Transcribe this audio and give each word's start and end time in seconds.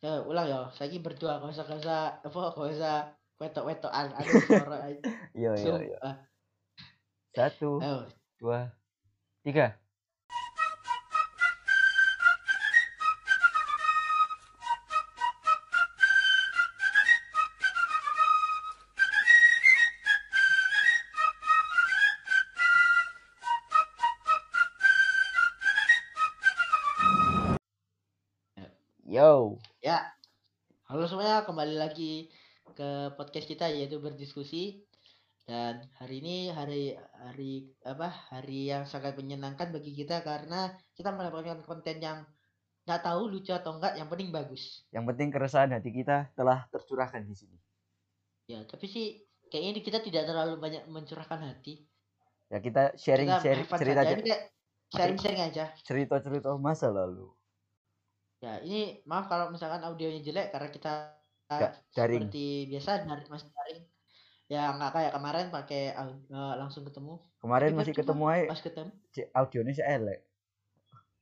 Ya, 0.00 0.24
ulang 0.24 0.46
ya. 0.48 0.60
Saya 0.72 0.96
berdua, 0.96 1.40
kau 1.40 1.52
usah 1.52 1.64
apa 2.24 2.40
kau 2.56 2.68
usah 2.68 3.12
wetok-wetokan 3.40 4.12
ada 4.16 4.32
suara 4.48 4.78
So, 5.56 5.80
iya. 5.80 5.96
ah, 6.04 6.16
Satu, 7.32 7.80
ayo. 7.80 8.08
dua, 8.36 8.72
tiga. 9.40 9.79
Podcast 33.30 33.46
kita 33.46 33.70
yaitu 33.70 34.02
berdiskusi. 34.02 34.82
Dan 35.46 35.86
hari 36.02 36.18
ini 36.18 36.50
hari 36.50 36.98
hari 37.14 37.70
apa? 37.86 38.10
Hari 38.10 38.74
yang 38.74 38.84
sangat 38.90 39.14
menyenangkan 39.14 39.70
bagi 39.70 39.94
kita 39.94 40.26
karena 40.26 40.74
kita 40.98 41.14
mendapatkan 41.14 41.62
konten 41.62 42.02
yang 42.02 42.26
nggak 42.90 43.06
tahu 43.06 43.30
lucu 43.30 43.54
atau 43.54 43.78
enggak, 43.78 43.94
yang 43.94 44.10
penting 44.10 44.34
bagus. 44.34 44.82
yang 44.90 45.06
penting 45.06 45.30
keresahan 45.30 45.70
hati 45.70 45.94
kita 45.94 46.34
telah 46.34 46.66
tercurahkan 46.74 47.22
di 47.22 47.34
sini. 47.38 47.58
Ya, 48.50 48.66
tapi 48.66 48.90
sih 48.90 49.22
kayaknya 49.46 49.78
ini 49.78 49.80
kita 49.86 50.02
tidak 50.02 50.26
terlalu 50.26 50.58
banyak 50.58 50.90
mencurahkan 50.90 51.38
hati. 51.38 51.86
Ya 52.50 52.58
kita 52.58 52.98
sharing 52.98 53.30
Kita 53.30 53.42
sharing 53.46 53.66
cerita 53.78 54.00
saja. 54.02 54.14
Ini 54.18 54.22
kayak 54.26 54.42
sharing-sharing 54.90 55.42
aja. 55.46 55.64
cerita 55.86 56.18
cerita 56.18 56.50
masa 56.58 56.90
lalu. 56.90 57.30
Ya, 58.42 58.58
ini 58.58 59.06
maaf 59.06 59.30
kalau 59.30 59.54
misalkan 59.54 59.86
audionya 59.86 60.18
jelek 60.18 60.50
karena 60.50 60.68
kita 60.74 61.19
Ya, 61.50 61.74
daring. 61.92 62.30
seperti 62.30 62.46
biasa 62.70 62.90
dari 63.02 63.24
masih 63.26 63.48
daring. 63.50 63.82
Ya 64.46 64.62
nggak 64.70 64.90
kayak 64.92 65.12
kemarin 65.14 65.46
pakai 65.50 65.82
eh, 65.90 66.54
langsung 66.54 66.82
ketemu. 66.82 67.18
Kemarin 67.38 67.68
Tapi 67.68 67.78
masih 67.82 67.94
ketemu 67.94 68.24
aja 68.26 68.44
Pas 68.46 68.62
ketemu. 68.62 68.90
audionya 69.32 69.72
sih 69.72 69.82
elek. 69.82 70.20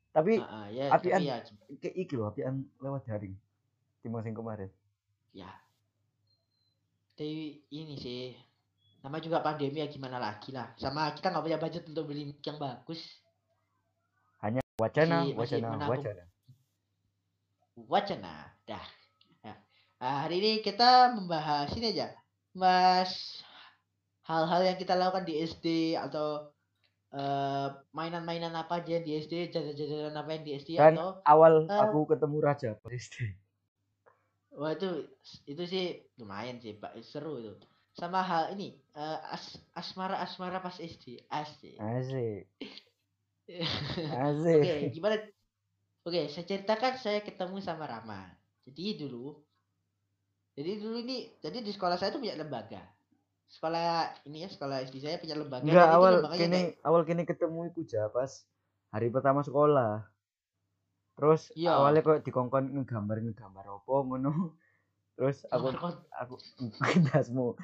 Tapi 0.08 0.32
Ah, 0.36 0.48
ah, 0.50 0.66
ya, 0.68 0.84
apian. 0.90 1.20
ya, 1.22 1.36
kayak 1.78 1.94
iki 1.94 2.14
loh, 2.16 2.28
apian 2.28 2.66
lewat 2.76 3.04
daring. 3.04 3.36
Timbang 4.00 4.20
sing 4.20 4.34
kemarin. 4.34 4.68
ya. 5.30 5.48
Tapi 7.14 7.62
ini 7.68 7.94
sih 7.94 8.32
nama 9.00 9.18
juga 9.18 9.40
pandemi 9.40 9.80
ya 9.80 9.86
gimana 9.86 10.18
lagi 10.18 10.50
lah. 10.50 10.70
Sama 10.74 11.10
kita 11.12 11.30
nggak 11.30 11.44
punya 11.44 11.58
budget 11.58 11.84
untuk 11.86 12.04
beli 12.06 12.28
mic 12.28 12.40
yang 12.42 12.58
bagus. 12.58 13.00
Hanya 14.38 14.60
wacana, 14.76 15.22
Masih- 15.22 15.34
masih 15.34 15.56
wacana, 15.58 15.68
menabung. 15.72 15.92
wacana. 15.98 16.24
Wacana, 17.78 18.34
dah. 18.64 18.86
Ya. 20.00 20.06
Ah, 20.06 20.16
hari 20.26 20.38
ini 20.38 20.50
kita 20.62 21.14
membahas 21.14 21.74
ini 21.74 21.90
aja, 21.90 22.14
membahas 22.54 23.10
hal-hal 24.28 24.62
yang 24.62 24.78
kita 24.78 24.94
lakukan 24.94 25.26
di 25.26 25.42
SD 25.42 25.66
atau 25.98 26.50
eh, 27.10 27.68
mainan-mainan 27.90 28.54
apa 28.54 28.78
aja 28.84 29.02
di 29.02 29.18
SD, 29.18 29.50
jajan-jajanan 29.50 30.14
apa 30.14 30.30
yang 30.36 30.44
di 30.46 30.52
SD 30.54 30.70
Dan 30.78 30.94
atau 30.94 31.08
awal 31.26 31.66
eh, 31.66 31.80
aku 31.82 32.06
ketemu 32.10 32.36
Raja 32.38 32.70
pas 32.78 32.92
SD. 32.94 33.16
wah 34.58 34.72
itu 34.74 34.88
itu 35.46 35.62
sih 35.66 35.84
lumayan 36.18 36.58
sih, 36.62 36.78
Pak. 36.78 36.98
Seru 37.02 37.38
itu. 37.42 37.54
Sama 37.94 38.22
hal 38.22 38.54
ini, 38.54 38.78
eh, 38.94 39.18
as, 39.34 39.58
asmara-asmara 39.74 40.62
pas 40.62 40.78
SD. 40.78 41.26
Asik. 41.28 41.74
Asik, 41.78 42.46
Oke, 44.54 44.72
asik. 44.72 44.92
gimana? 44.94 45.16
Oke, 46.06 46.28
saya 46.32 46.44
ceritakan 46.46 46.94
saya 46.96 47.20
ketemu 47.24 47.56
sama 47.60 47.84
Rama. 47.88 48.20
Jadi 48.68 49.00
dulu, 49.00 49.47
jadi 50.58 50.70
dulu 50.76 50.98
ini, 50.98 51.30
jadi 51.38 51.62
di 51.62 51.70
sekolah 51.70 51.94
saya 51.94 52.10
tuh 52.10 52.18
punya 52.18 52.34
lembaga. 52.34 52.82
Sekolah 53.46 54.10
ini 54.26 54.42
ya, 54.42 54.48
sekolah 54.50 54.82
SD 54.82 54.98
saya 54.98 55.16
punya 55.16 55.38
lembaga. 55.38 55.62
Enggak 55.62 55.86
itu 55.86 55.94
awal 55.94 56.14
kini 56.34 56.50
kayak- 56.50 56.74
awal 56.82 57.02
kini 57.06 57.22
ketemu 57.22 57.60
iku 57.70 57.80
ja 57.84 58.10
pas 58.10 58.42
hari 58.90 59.08
pertama 59.08 59.40
sekolah. 59.40 60.02
Terus 61.14 61.54
Iya. 61.54 61.78
awalnya 61.78 62.02
kok 62.02 62.22
dikongkon 62.22 62.74
ngegambar 62.74 63.22
ngegambar 63.22 63.64
apa 63.68 63.94
ngono. 64.04 64.58
Terus 65.14 65.46
aku 65.46 65.70
aku 66.12 66.34
dasmu 67.06 67.54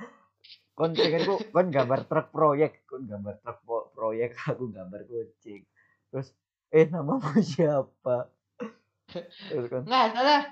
kon 0.75 0.91
pengenku 0.91 1.39
kon 1.51 1.71
gambar 1.71 2.05
truk 2.05 2.31
proyek 2.31 2.83
kon 2.85 3.07
gambar 3.07 3.39
truk 3.39 3.63
proyek 3.91 4.35
aku 4.51 4.69
gambar 4.69 5.07
kucing 5.07 5.63
terus 6.11 6.35
eh 6.69 6.85
namamu 6.85 7.31
siapa 7.41 8.27
terus 9.49 9.67
kan 9.71 9.87
Nggak 9.87 10.07
salah. 10.11 10.43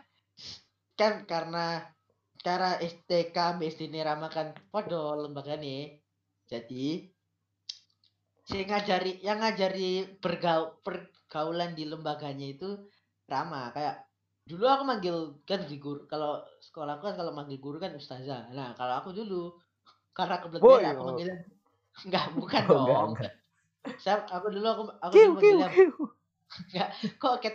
Kan 0.94 1.26
karena 1.26 1.90
cara 2.42 2.76
STK 2.82 3.62
SD 3.62 3.88
ini 3.88 4.02
Rama 4.02 4.26
kan 4.28 4.52
podo 4.68 5.14
lembaga 5.14 5.54
nih. 5.56 6.02
Jadi 6.50 7.06
si 8.42 8.58
ngajari 8.66 9.22
yang 9.22 9.38
ngajari 9.40 10.18
bergaul 10.18 10.82
pergaulan 10.82 11.78
di 11.78 11.86
lembaganya 11.86 12.50
itu 12.50 12.90
Rama 13.30 13.70
kayak 13.70 14.04
dulu 14.42 14.66
aku 14.66 14.82
manggil 14.82 15.16
kan 15.46 15.62
di 15.70 15.78
guru 15.78 16.02
kalau 16.10 16.42
sekolahku 16.58 17.06
kan 17.06 17.14
kalau 17.14 17.30
manggil 17.30 17.62
guru 17.62 17.78
kan 17.78 17.94
ustazah 17.94 18.50
nah 18.50 18.74
kalau 18.74 18.98
aku 18.98 19.14
dulu 19.14 19.54
karena 20.10 20.42
kebetulan 20.42 20.82
Boy, 20.82 20.82
aku 20.82 20.98
oh. 21.02 21.06
manggilnya 21.06 21.36
enggak 22.02 22.26
bukan 22.34 22.62
Oh, 22.66 22.74
enggak, 22.74 22.90
dong 22.90 23.10
enggak. 23.14 23.32
saya 24.02 24.16
aku 24.26 24.46
dulu 24.50 24.66
aku 24.66 24.82
aku 24.98 25.12
kiu 25.14 25.22
dulu 25.22 25.34
manggilnya 25.38 25.68
kiu 25.70 25.94
kok 27.22 27.34
cat 27.38 27.54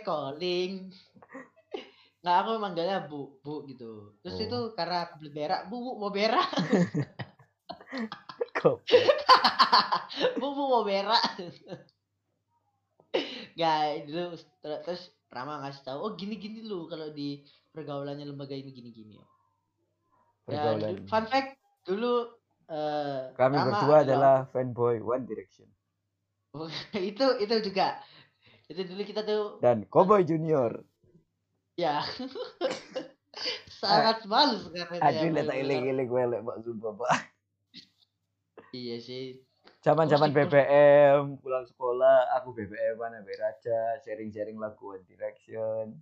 nggak 2.28 2.38
aku 2.44 2.50
manggilnya 2.60 3.08
bu 3.08 3.40
bu 3.40 3.64
gitu. 3.64 4.12
Terus 4.20 4.36
Oh. 4.36 4.44
itu 4.44 4.58
karena 4.76 5.08
kebelet 5.08 5.32
berak 5.32 5.60
bu 5.72 5.76
bu 5.80 5.90
mau 5.96 6.12
berak. 6.12 6.44
Bu 10.40 10.46
bu 10.52 10.62
mau 10.68 10.82
berak. 10.84 11.22
Nggak 13.56 13.80
dulu 14.06 14.24
ter- 14.60 14.82
terus 14.84 15.02
Rama 15.28 15.60
ngasih 15.60 15.82
tahu 15.84 15.98
oh 16.00 16.12
gini 16.16 16.40
gini 16.40 16.64
lu 16.64 16.88
kalau 16.88 17.12
di 17.12 17.44
pergaulannya 17.72 18.24
lembaga 18.24 18.56
ini 18.56 18.72
gini 18.72 18.90
gini 18.92 19.16
dan 20.48 20.48
pergaulan. 20.48 20.88
du- 20.96 21.04
fun 21.04 21.24
fact 21.28 21.50
dulu 21.84 22.12
eh, 22.68 23.20
kami 23.36 23.56
Rama 23.56 23.66
berdua 23.68 23.96
adalah 24.04 24.36
fanboy 24.48 25.00
One 25.00 25.24
Direction. 25.24 25.68
Itu 26.96 27.26
itu 27.38 27.54
juga. 27.62 28.00
Itu 28.68 28.80
dulu 28.84 29.02
kita 29.04 29.24
tuh 29.24 29.60
dan 29.60 29.84
Cowboy 29.88 30.24
Junior 30.24 30.84
ya. 31.78 32.02
Sangat 33.80 34.26
malu 34.26 34.58
sekarang 34.58 34.98
ya, 34.98 35.06
aduh 35.06 35.30
letak 35.30 35.54
bener-bener. 35.54 35.62
iling-iling 35.62 36.08
gue 36.10 36.22
lek 36.34 36.40
Pak 36.42 36.56
Sumpah 36.66 36.92
Pak. 36.98 37.10
Iya 38.74 38.96
sih. 38.98 39.38
Zaman-zaman 39.86 40.34
BBM 40.34 41.38
pulang 41.38 41.62
sekolah 41.62 42.34
aku 42.34 42.50
BBM 42.58 42.98
mana 42.98 43.22
Raja 43.22 44.02
sharing-sharing 44.02 44.58
lagu 44.58 44.98
One 44.98 45.06
Direction. 45.06 45.94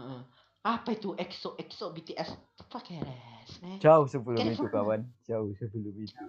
Heeh. 0.00 0.22
apa 0.64 0.96
itu? 0.96 1.12
EXO 1.12 1.60
EXO 1.60 1.92
BTS 1.92 2.40
apa 2.64 2.80
keres 2.80 3.52
eh? 3.60 3.76
jauh 3.84 4.08
sebelum 4.08 4.40
itu 4.40 4.64
kawan. 4.72 5.04
Jauh 5.28 5.52
sebelum 5.60 5.92
itu. 6.00 6.24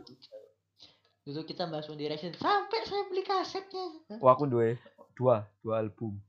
Dulu 1.24 1.42
kita 1.48 1.72
bahas 1.72 1.88
One 1.88 2.04
Direction 2.04 2.36
sampai 2.36 2.84
saya 2.84 3.08
beli 3.08 3.24
kasetnya? 3.24 4.20
Wah, 4.20 4.36
aku 4.36 4.52
dua, 4.52 4.76
dua, 5.16 5.48
dua 5.64 5.80
album. 5.80 6.20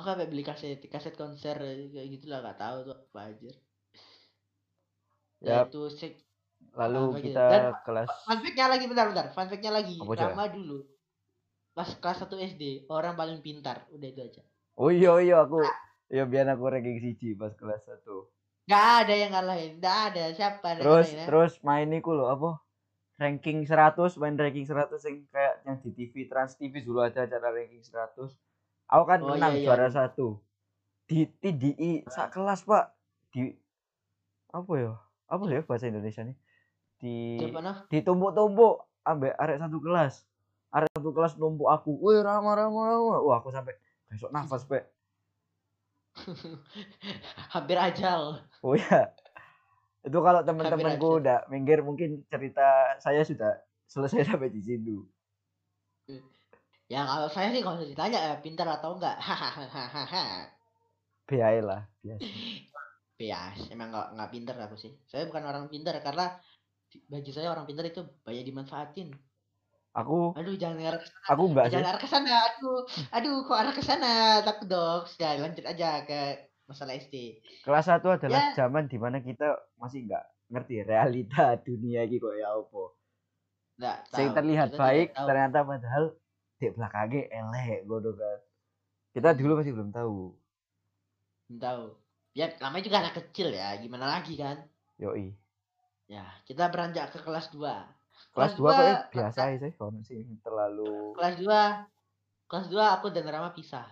Aku 0.00 0.08
sampai 0.08 0.26
beli 0.26 0.40
kaset 0.40 0.80
kaset 0.86 1.12
konser 1.12 1.60
kayak 1.60 2.08
gitulah 2.10 2.40
nggak 2.40 2.56
tahu 2.56 2.76
tuh 2.82 2.96
apa 2.96 3.20
aja 3.28 3.52
ya 5.40 5.64
itu 5.64 5.82
sih 5.90 6.12
Lalu 6.70 7.00
Apa 7.02 7.16
gitu. 7.16 7.26
kita 7.26 7.44
Dan- 7.48 7.76
kelas 7.82 8.08
fun 8.22 8.38
fact-nya 8.38 8.66
lagi 8.68 8.84
bentar 8.84 9.04
bentar 9.08 9.26
fun 9.30 9.48
fact-nya 9.48 9.72
lagi 9.72 9.96
Apa 9.96 10.12
aja? 10.12 10.26
Rama 10.28 10.44
dulu 10.48 10.78
pas 11.72 11.88
kelas 11.94 12.18
1 12.20 12.36
SD 12.38 12.62
orang 12.86 13.14
paling 13.14 13.40
pintar 13.40 13.88
udah 13.90 14.06
itu 14.06 14.20
aja 14.22 14.42
Oh 14.76 14.88
iya 14.88 15.12
iya 15.18 15.36
aku 15.40 15.60
ya 16.08 16.24
biar 16.24 16.48
aku 16.48 16.64
ranking 16.66 16.98
siji 16.98 17.32
pas 17.32 17.52
kelas 17.52 17.80
satu. 17.82 18.28
nggak 18.64 18.86
ada 19.02 19.14
yang 19.14 19.30
ngalahin 19.30 19.72
nggak 19.76 19.98
ada 20.08 20.24
siapa 20.30 20.68
Terus 20.74 20.84
ngalahin, 21.08 21.16
ya? 21.16 21.24
terus 21.26 21.52
main 21.60 21.88
iku 21.90 22.10
loh 22.12 22.28
apa? 22.28 22.50
Ranking 23.16 23.64
100, 23.64 24.16
main 24.16 24.32
ranking 24.34 24.64
100 24.64 24.96
yang 25.02 25.16
kayak 25.28 25.54
yang 25.62 25.76
di 25.78 25.90
TV 25.90 26.14
Trans 26.24 26.54
TV 26.54 26.80
dulu 26.80 27.00
ada 27.00 27.24
acara 27.24 27.50
ranking 27.50 27.82
100. 27.82 28.32
Aku 28.90 29.04
kan 29.06 29.22
Oh, 29.22 29.38
menang 29.38 29.54
iya, 29.54 29.62
iya. 29.62 29.66
juara 29.70 29.86
satu. 29.86 30.42
Di 31.06 31.26
TDI 31.26 32.10
sak 32.10 32.34
kelas, 32.34 32.66
Pak. 32.66 32.90
Di 33.30 33.54
apa 34.50 34.72
ya? 34.74 34.92
Apa 35.30 35.46
ya 35.46 35.62
bahasa 35.62 35.86
Indonesia 35.86 36.26
nih? 36.26 36.36
Di 37.00 37.14
siapa 37.38 37.62
nah 37.62 37.86
ditumpuk-tumpuk 37.86 38.74
ambek 39.06 39.34
arek 39.38 39.62
satu 39.62 39.78
kelas. 39.78 40.26
Arek 40.74 40.90
satu 40.90 41.10
kelas 41.14 41.38
numpuk 41.38 41.70
aku. 41.70 41.94
Wih, 42.02 42.18
rama 42.22 42.58
rama 42.58 42.80
rama. 42.90 43.16
Wah, 43.22 43.38
aku 43.38 43.54
sampai 43.54 43.78
besok 44.10 44.34
nafas, 44.34 44.66
Pak. 44.66 44.90
hampir 47.54 47.78
ajal 47.78 48.42
Oh 48.66 48.74
ya. 48.74 49.14
Itu 50.02 50.18
kalau 50.24 50.42
teman-temanku 50.42 51.22
udah 51.22 51.46
minggir 51.46 51.86
mungkin 51.86 52.26
cerita 52.26 52.98
saya 52.98 53.22
sudah 53.22 53.62
selesai 53.86 54.26
sampai 54.26 54.50
di 54.50 54.60
situ. 54.64 55.06
Ya 56.90 57.06
kalau 57.06 57.30
saya 57.30 57.54
sih 57.54 57.62
kalau 57.62 57.78
ditanya 57.78 58.18
ya 58.18 58.34
pintar 58.42 58.66
atau 58.66 58.98
enggak. 58.98 59.14
Hahaha. 59.26 60.50
biaya 61.30 61.62
lah 61.62 61.80
biasa. 62.02 62.26
Bias 63.20 63.68
emang 63.70 63.92
nggak 63.94 64.08
nggak 64.18 64.30
pinter 64.34 64.56
aku 64.58 64.74
sih. 64.80 64.92
Saya 65.06 65.28
bukan 65.30 65.44
orang 65.46 65.70
pinter 65.70 65.94
karena 66.02 66.34
bagi 67.06 67.30
saya 67.30 67.54
orang 67.54 67.68
pinter 67.68 67.86
itu 67.86 68.02
banyak 68.26 68.42
dimanfaatin. 68.42 69.14
Aku 69.94 70.34
aduh 70.34 70.54
jangan 70.58 70.78
ngarah 70.82 70.98
ke 70.98 71.06
sana. 71.06 71.26
aku 71.30 71.42
enggak 71.46 71.64
sih. 71.66 71.72
jangan 71.78 71.86
arah 71.94 72.00
ke 72.02 72.08
sana 72.10 72.32
aduh. 72.50 72.80
Aduh 73.14 73.36
kok 73.46 73.58
arah 73.60 73.74
ke 73.76 73.82
sana? 73.86 74.12
Takut 74.42 74.66
dong. 74.66 75.02
Sudah 75.06 75.30
lanjut 75.38 75.64
aja 75.68 76.02
ke 76.02 76.20
masalah 76.66 76.94
SD 76.98 77.42
kelas 77.66 77.86
1 77.90 77.98
adalah 78.02 78.54
Ya. 78.54 78.66
zaman 78.66 78.86
di 78.86 78.98
mana 78.98 79.18
kita 79.22 79.58
masih 79.78 80.06
enggak 80.06 80.24
ngerti 80.50 80.74
realita 80.82 81.54
dunia 81.68 82.02
kok 82.08 82.34
ya 82.34 82.48
apa. 82.50 82.82
Nggak 83.78 83.96
sing 84.10 84.28
tahu. 84.32 84.36
terlihat 84.42 84.68
Kita 84.74 84.80
baik 84.82 85.08
ternyata 85.14 85.58
padahal 85.62 86.04
di 86.60 86.68
belakangnya 86.68 87.32
elek 87.32 87.88
ngono 87.88 88.12
kan. 88.12 88.38
Kita 89.16 89.32
dulu 89.32 89.58
masih 89.58 89.72
belum 89.72 89.90
tahu. 89.90 90.36
Belum 91.48 91.58
tahu. 91.58 91.84
Ya 92.36 92.52
namanya 92.60 92.84
juga 92.84 92.98
anak 93.00 93.14
kecil 93.16 93.48
ya 93.50 93.74
gimana 93.80 94.20
lagi 94.20 94.36
kan? 94.36 94.60
Yoi. 95.00 95.32
Ya 96.06 96.28
kita 96.44 96.68
beranjak 96.68 97.16
ke 97.16 97.18
kelas 97.24 97.48
2 97.50 97.64
kelas 98.36 98.52
2 98.54 98.60
dua, 98.60 98.76
kok 98.76 99.16
biasa 99.16 99.38
aja 99.48 99.56
sih 99.64 99.72
kalau 99.74 99.96
sih 100.04 100.20
terlalu 100.44 101.16
kelas 101.16 101.40
2 101.40 102.52
kelas 102.52 102.66
2 102.68 102.94
aku 103.00 103.06
dan 103.10 103.26
Rama 103.26 103.50
pisah. 103.56 103.88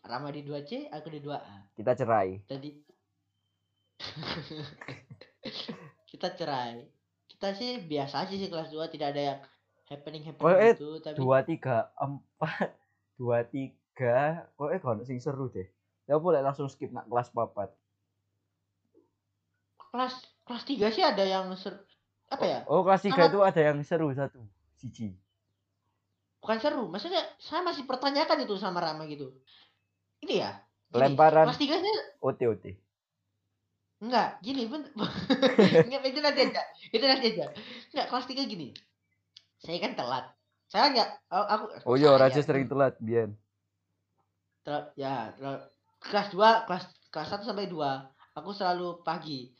Rama 0.00 0.32
di 0.32 0.40
2C 0.40 0.88
aku 0.88 1.12
di 1.12 1.20
2A 1.20 1.76
kita 1.76 1.92
cerai. 1.92 2.40
Jadi 2.48 2.70
kita 6.10 6.28
cerai. 6.34 6.88
Kita 7.28 7.52
sih 7.52 7.84
biasa 7.84 8.26
aja 8.26 8.34
sih 8.34 8.48
kelas 8.48 8.72
2 8.72 8.88
tidak 8.88 9.12
ada 9.12 9.22
yang 9.22 9.38
happening 9.90 10.22
happening 10.22 10.46
Oh, 10.46 10.54
eh, 10.54 10.72
gitu 10.78 11.02
tapi 11.02 11.18
dua 11.18 11.42
tiga 11.42 11.90
empat 11.98 12.70
dua 13.20 13.42
tiga 13.42 14.46
kok 14.54 14.70
eh 14.70 14.80
kalau 14.80 15.02
sing 15.02 15.18
seru 15.18 15.50
deh. 15.50 15.66
Ya 16.06 16.16
boleh 16.16 16.40
langsung 16.40 16.70
skip 16.70 16.94
nak 16.94 17.10
kelas 17.10 17.34
papat. 17.34 17.74
Kelas 19.90 20.14
kelas 20.46 20.62
3 20.66 20.94
sih 20.94 21.02
ada 21.02 21.26
yang 21.26 21.50
ser 21.58 21.82
apa 22.30 22.44
ya? 22.46 22.58
Oh 22.70 22.86
kelas 22.86 23.02
tiga 23.02 23.26
itu 23.26 23.42
ada 23.42 23.60
yang 23.60 23.82
seru 23.82 24.14
satu 24.14 24.38
siji. 24.78 25.18
Bukan 26.40 26.58
seru 26.62 26.86
maksudnya 26.86 27.20
saya 27.42 27.66
masih 27.66 27.84
pertanyakan 27.84 28.46
itu 28.46 28.54
sama 28.56 28.78
Rama 28.78 29.04
gitu. 29.10 29.34
Ini 30.22 30.34
ya 30.38 30.50
gini, 30.94 31.02
lemparan 31.02 31.50
kelas 31.50 31.58
3 31.58 31.82
saya 31.82 32.00
ot 32.22 32.38
ot 32.38 32.64
enggak 34.00 34.40
gini 34.40 34.64
ben 34.64 34.88
enggak 35.86 36.02
itu 36.08 36.20
nanti 36.24 36.40
aja 36.48 36.62
itu 36.88 37.04
nanti 37.04 37.26
aja. 37.36 37.46
Enggak 37.92 38.06
kelas 38.08 38.26
3 38.30 38.48
gini 38.48 38.68
saya 39.60 39.78
kan 39.78 39.92
telat. 39.94 40.24
Saya 40.70 40.84
enggak 40.94 41.08
oh, 41.34 41.46
aku 41.46 41.64
oh 41.86 41.96
iya 41.98 42.14
raja 42.14 42.40
sering 42.40 42.70
telat 42.70 42.94
biar 43.02 43.30
Tel- 44.62 44.92
ya 44.94 45.34
kelas 45.98 46.30
2 46.30 46.66
kelas 46.68 46.84
kelas 47.10 47.28
1 47.42 47.48
sampai 47.48 47.68
2 47.68 47.76
aku 48.38 48.50
selalu 48.56 49.04
pagi. 49.04 49.52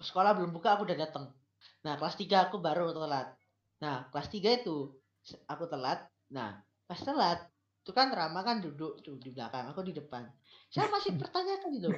Sekolah 0.00 0.32
belum 0.32 0.54
buka 0.54 0.78
aku 0.78 0.86
udah 0.88 0.98
datang 0.98 1.32
nah 1.80 1.96
kelas 1.96 2.16
3 2.16 2.48
aku 2.50 2.60
baru 2.60 2.92
telat. 2.92 3.32
Nah 3.82 4.08
kelas 4.12 4.28
3 4.28 4.62
itu 4.62 4.94
aku 5.48 5.64
telat. 5.66 6.04
Nah 6.30 6.60
pas 6.84 7.00
telat 7.00 7.44
itu 7.80 7.96
kan 7.96 8.12
Rama 8.12 8.44
kan 8.44 8.60
duduk 8.60 9.00
tuh 9.00 9.16
di 9.16 9.32
belakang 9.32 9.66
aku 9.72 9.80
di 9.80 9.96
depan. 9.96 10.28
Saya 10.68 10.92
masih 10.92 11.16
pertanyakan 11.20 11.70
itu 11.74 11.88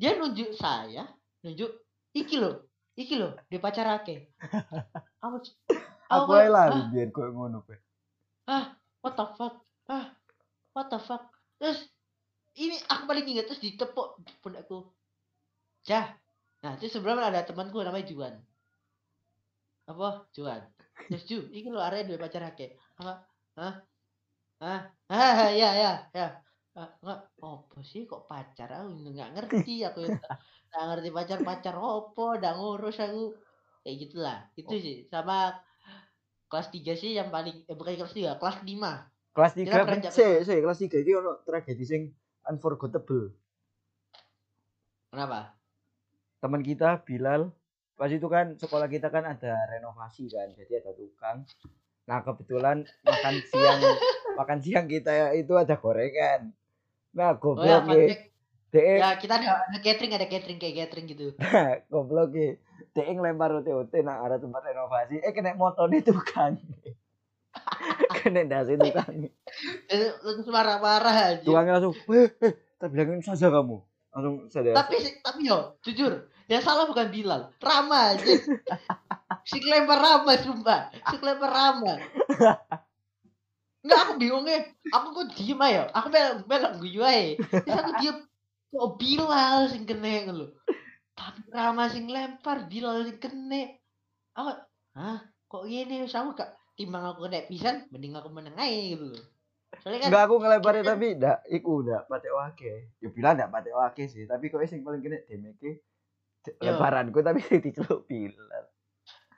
dia 0.00 0.16
nunjuk 0.16 0.56
saya 0.56 1.04
nunjuk 1.44 1.68
iki 2.16 2.40
loh 2.40 2.64
iki 2.96 3.20
loh 3.20 3.36
di 3.52 3.60
pacar 3.60 4.00
ake 4.00 4.32
aku 6.10 6.30
ae 6.36 6.48
lah 6.50 6.66
"Hah? 6.74 6.84
biar 6.90 7.08
kok 7.14 7.30
ngono 7.30 7.62
pe. 7.62 7.78
What 9.00 9.14
the 9.16 9.26
fuck? 9.38 9.54
Ah 9.88 10.12
what 10.76 10.86
the 10.90 10.98
fuck? 10.98 11.30
Terus 11.56 11.88
ini 12.58 12.76
aku 12.90 13.02
paling 13.06 13.26
ingat 13.30 13.46
terus 13.48 13.62
ditepuk 13.62 14.18
pundakku. 14.42 14.90
Jah 15.86 16.12
nah 16.60 16.76
terus 16.76 16.92
sebelum 16.92 17.16
ada 17.16 17.40
temanku 17.46 17.80
namanya 17.80 18.04
Juan. 18.04 18.34
Apa? 19.88 20.28
Juan. 20.36 20.60
Terus 21.08 21.24
Ju 21.24 21.38
ini 21.48 21.72
lo 21.72 21.80
area 21.80 22.04
dua 22.04 22.20
pacar 22.20 22.52
ake 22.52 22.76
apa? 23.00 23.24
Hah? 23.56 23.74
Hah? 24.60 24.80
Ah 25.08 25.48
ya 25.50 25.70
ya 25.72 25.92
ya. 26.12 26.28
Ah, 26.76 26.86
nggak 27.02 27.20
apa 27.42 27.78
sih 27.82 28.06
kok 28.06 28.30
pacar? 28.30 28.68
Aku 28.70 28.94
nggak 29.10 29.30
ngerti 29.34 29.82
aku 29.88 30.06
ya. 30.06 30.14
Nggak 30.70 30.84
ngerti 30.86 31.08
pacar 31.10 31.38
pacar 31.42 31.74
opo 31.80 32.36
udah 32.38 32.52
ngurus 32.60 33.00
aku. 33.02 33.34
Kayak 33.82 33.96
gitulah. 34.06 34.38
Itu 34.54 34.74
sih 34.78 34.96
sama 35.08 35.50
kelas 36.50 36.68
3 36.74 36.98
sih 36.98 37.14
yang 37.14 37.30
paling 37.30 37.62
eh 37.64 37.76
bukan 37.78 37.94
kelas 37.94 38.12
3 38.12 38.36
kelas 38.42 38.56
5 38.66 38.74
kelas 39.30 39.52
Kita 39.54 39.62
tiga 39.62 39.74
kan 39.78 39.86
beranjak 39.86 40.10
sih 40.10 40.32
sih 40.42 40.58
kelas 40.58 40.78
tiga 40.82 40.98
ini 40.98 41.12
ono 41.14 41.38
tragedi 41.46 41.84
sing 41.86 42.02
unforgettable. 42.50 43.30
Kenapa? 45.10 45.54
Teman 46.42 46.62
kita 46.66 47.02
Bilal 47.06 47.50
pas 47.94 48.08
itu 48.08 48.24
kan 48.32 48.56
sekolah 48.56 48.88
kita 48.88 49.12
kan 49.12 49.28
ada 49.28 49.52
renovasi 49.70 50.32
kan 50.32 50.50
jadi 50.56 50.82
ada 50.82 50.90
tukang. 50.96 51.44
Nah 52.08 52.24
kebetulan 52.24 52.82
makan 53.04 53.34
siang 53.44 53.80
makan 54.40 54.58
siang 54.64 54.86
kita 54.90 55.36
itu 55.36 55.54
ada 55.54 55.78
gorengan. 55.78 56.50
Nah 57.14 57.32
oh 57.32 57.38
goblok 57.38 57.86
fun 57.86 57.96
ya. 57.96 58.29
DE 58.70 59.02
ya 59.02 59.18
kita 59.18 59.42
ada, 59.42 59.66
ada 59.66 59.78
catering 59.82 60.12
ada 60.14 60.26
catering 60.30 60.58
kayak 60.62 60.86
catering 60.86 61.06
gitu 61.10 61.34
goblok 61.90 62.30
ya 62.34 62.54
DE 62.94 63.10
ngelempar 63.18 63.50
OT-OT 63.58 64.06
nah 64.06 64.22
arah 64.22 64.38
tempat 64.38 64.62
renovasi 64.62 65.18
eh 65.18 65.32
kena 65.34 65.58
motornya 65.58 66.00
tukang 66.06 66.58
kena 68.22 68.46
dasi 68.46 68.78
tukang 68.78 69.26
Eh, 69.90 70.14
langsung 70.22 70.54
marah-marah 70.54 71.16
aja 71.34 71.42
tukangnya 71.42 71.82
langsung 71.82 71.94
eh 72.14 72.30
eh 72.46 72.52
tak 72.78 72.94
bilangin 72.94 73.20
saja 73.26 73.50
kamu 73.50 73.82
langsung 74.14 74.34
sadar 74.46 74.74
tapi 74.78 75.02
tapi 75.18 75.50
yo 75.50 75.74
jujur 75.82 76.30
yang 76.46 76.62
salah 76.62 76.86
bukan 76.86 77.10
Bilal 77.10 77.50
Rama 77.58 78.14
aja 78.14 78.26
si 79.46 79.56
kelempar 79.58 79.98
Rama 79.98 80.34
sumpah 80.38 80.94
si 81.10 81.16
kelempar 81.18 81.50
Rama 81.50 81.94
Enggak 83.80 83.98
aku 84.04 84.12
bingungnya 84.20 84.76
aku 84.92 85.06
kok 85.16 85.26
diem 85.34 85.58
aja 85.58 85.88
aku 85.90 86.06
melok 86.12 86.34
melok 86.46 86.72
gue 86.84 87.00
aja 87.00 87.32
terus 87.64 87.78
aku 87.80 87.90
diem 87.98 88.16
kok 88.70 88.90
Bilal 88.96 89.66
sing 89.66 89.82
kena 89.84 90.26
ngono 90.26 90.46
lho 90.46 90.46
tapi 91.18 91.42
Rama 91.50 91.90
sing 91.90 92.06
lempar 92.06 92.70
Bilal 92.70 93.06
sing 93.06 93.18
kena 93.18 93.76
aku 94.38 94.50
hah 94.94 95.18
kok 95.50 95.62
gini 95.66 96.06
aku 96.06 96.30
gak 96.38 96.54
timbang 96.78 97.04
aku 97.04 97.26
kena 97.26 97.46
pisan 97.50 97.86
mending 97.90 98.14
aku 98.14 98.30
meneng 98.30 98.54
aja 98.54 98.78
gitu 98.94 99.10
soalnya 99.82 99.98
kan 100.02 100.08
Enggak 100.10 100.24
aku 100.26 100.34
ngelemparin 100.42 100.84
tapi 100.86 101.06
ndak 101.14 101.38
iku 101.46 101.86
ndak 101.86 102.10
patek 102.10 102.34
wake. 102.34 102.72
Ya 102.98 103.08
bilang 103.14 103.38
ndak 103.38 103.54
patek 103.54 103.74
wake 103.78 104.02
sih, 104.10 104.26
tapi 104.26 104.50
kok 104.50 104.66
sing 104.66 104.82
paling 104.82 104.98
kena 104.98 105.22
demeke 105.30 105.86
lemparanku 106.58 107.22
tapi 107.22 107.38
sing 107.46 107.62
diceluk 107.62 108.04
Bilal. 108.10 108.66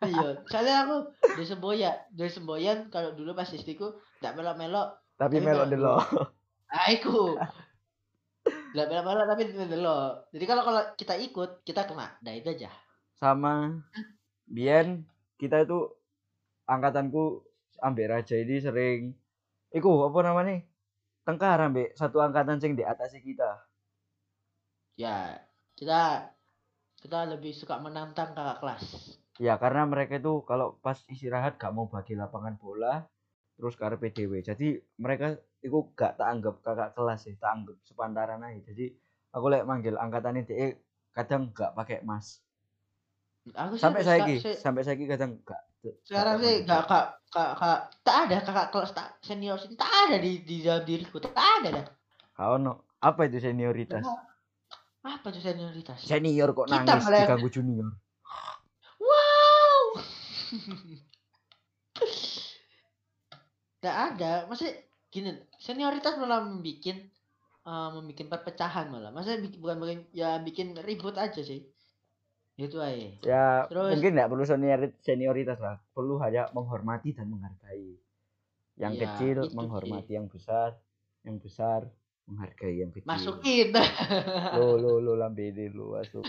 Iya, 0.02 0.28
soalnya 0.50 0.88
aku 0.88 0.96
di 1.38 1.44
semboyan, 1.46 1.96
di 2.10 2.26
semboyan 2.26 2.88
kalau 2.90 3.14
dulu 3.14 3.36
pas 3.36 3.46
SD 3.46 3.78
ku 3.78 4.00
nggak 4.24 4.34
melok-melok. 4.34 4.98
Tapi 5.20 5.38
Tapi 5.38 5.46
melok 5.46 5.66
melok 5.68 5.68
delo. 5.70 5.94
Ah, 6.72 6.88
iku. 6.90 7.36
Nggak 8.72 8.86
melok-melok 8.88 9.26
tapi 9.28 9.42
melok. 9.52 10.12
Jadi 10.32 10.44
kalau 10.48 10.62
kalau 10.64 10.82
kita 10.96 11.14
ikut, 11.20 11.50
kita 11.62 11.84
kena. 11.84 12.16
Nah, 12.24 12.32
itu 12.32 12.48
aja. 12.56 12.72
Sama 13.20 13.84
Bian 14.48 15.04
kita 15.36 15.62
itu 15.62 15.92
angkatanku 16.66 17.44
ambek 17.80 18.10
Raja 18.10 18.36
ini 18.36 18.56
sering 18.58 19.00
iku 19.72 20.08
apa 20.08 20.18
namanya? 20.24 20.64
Tengkar 21.22 21.60
ambek 21.62 21.94
satu 21.94 22.18
angkatan 22.18 22.58
sing 22.58 22.74
di 22.74 22.82
atas 22.82 23.14
kita. 23.14 23.60
Ya, 24.96 25.40
kita 25.76 26.32
kita 27.02 27.26
lebih 27.26 27.52
suka 27.52 27.76
menantang 27.78 28.32
kakak 28.32 28.58
kelas. 28.62 28.84
Ya 29.40 29.56
karena 29.56 29.88
mereka 29.88 30.20
itu 30.20 30.44
kalau 30.44 30.76
pas 30.78 31.00
istirahat 31.08 31.56
gak 31.56 31.72
mau 31.72 31.88
bagi 31.88 32.12
lapangan 32.14 32.54
bola 32.60 33.08
terus 33.62 33.78
ke 33.78 33.86
arep 33.86 34.02
PDW. 34.02 34.42
Jadi 34.42 34.74
mereka 34.98 35.30
itu 35.62 35.78
gak 35.94 36.18
tak 36.18 36.26
anggap 36.26 36.58
kakak 36.60 36.90
kelas 36.92 37.22
sih, 37.22 37.38
tak 37.38 37.54
anggap 37.54 37.78
sepantaran 37.86 38.42
aja. 38.42 38.58
Jadi 38.66 38.90
aku 39.30 39.46
lek 39.46 39.62
manggil 39.62 39.94
angkatannya 39.94 40.42
DE 40.42 40.74
kadang 41.14 41.54
gak 41.54 41.70
pakai 41.72 42.02
mas. 42.02 42.42
Aku 43.54 43.78
sih 43.78 43.82
Sampai 43.86 44.02
saya 44.02 44.26
ki, 44.26 44.42
sampai 44.58 44.82
saya 44.82 44.98
kadang 44.98 45.38
gak. 45.40 45.62
sekarang 46.02 46.38
sih 46.38 46.62
gak 46.62 46.86
kak 46.86 47.06
kak 47.26 47.50
kak 47.54 47.78
tak 48.02 48.16
ada 48.26 48.38
kakak 48.38 48.70
kelas 48.70 48.90
tak 48.92 49.18
senior 49.18 49.58
sini 49.58 49.74
tak 49.74 49.90
ada 49.90 50.14
di 50.16 50.42
di 50.42 50.62
dalam 50.62 50.82
diriku 50.82 51.18
tak 51.18 51.30
ada 51.34 51.70
dah. 51.72 51.86
Gak 52.34 52.48
ono. 52.52 52.90
Apa 52.98 53.26
itu 53.26 53.38
senioritas? 53.38 54.02
Apa 55.02 55.30
tuh 55.30 55.38
senioritas? 55.38 56.02
Senior 56.02 56.50
kok 56.50 56.66
Kita 56.66 56.82
nangis 56.82 57.02
malah 57.02 57.14
yang- 57.14 57.30
diganggu 57.30 57.48
junior. 57.48 57.86
Wow. 58.98 59.82
Tidak 63.82 63.96
ada, 64.14 64.46
maksudnya 64.46 64.78
gini, 65.10 65.34
senioritas 65.58 66.14
malah 66.14 66.38
membikin 66.40 67.10
eh, 67.62 67.88
membikin 67.92 68.30
perpecahan 68.30 68.86
malah. 68.88 69.10
Bik- 69.10 69.58
bukan 69.58 69.76
bikin 69.78 70.00
ya 70.14 70.38
bikin 70.38 70.78
ribut 70.78 71.18
aja 71.18 71.42
sih. 71.42 71.66
Itu 72.54 72.78
aja. 72.78 73.10
Ya 73.22 73.46
Terus- 73.66 73.98
mungkin 73.98 74.14
nggak 74.14 74.30
perlu 74.30 74.44
senior- 74.44 74.94
senioritas 75.00 75.58
lah, 75.58 75.82
perlu 75.90 76.22
hanya 76.22 76.46
menghormati 76.50 77.10
dan 77.10 77.26
menghargai. 77.26 77.98
Yang 78.74 78.92
Iya, 78.94 79.02
kecil 79.04 79.36
itu 79.36 79.50
sih. 79.50 79.56
menghormati 79.58 80.12
yang 80.14 80.26
besar, 80.26 80.78
yang 81.22 81.36
besar 81.38 81.90
menghargai 82.22 82.78
yang 82.78 82.94
kecil 82.94 83.02
masukin 83.04 83.74
lo 84.56 84.78
lo 84.78 85.02
lo 85.02 85.18
lambene 85.18 85.74
lo 85.74 85.98
masuk 85.98 86.22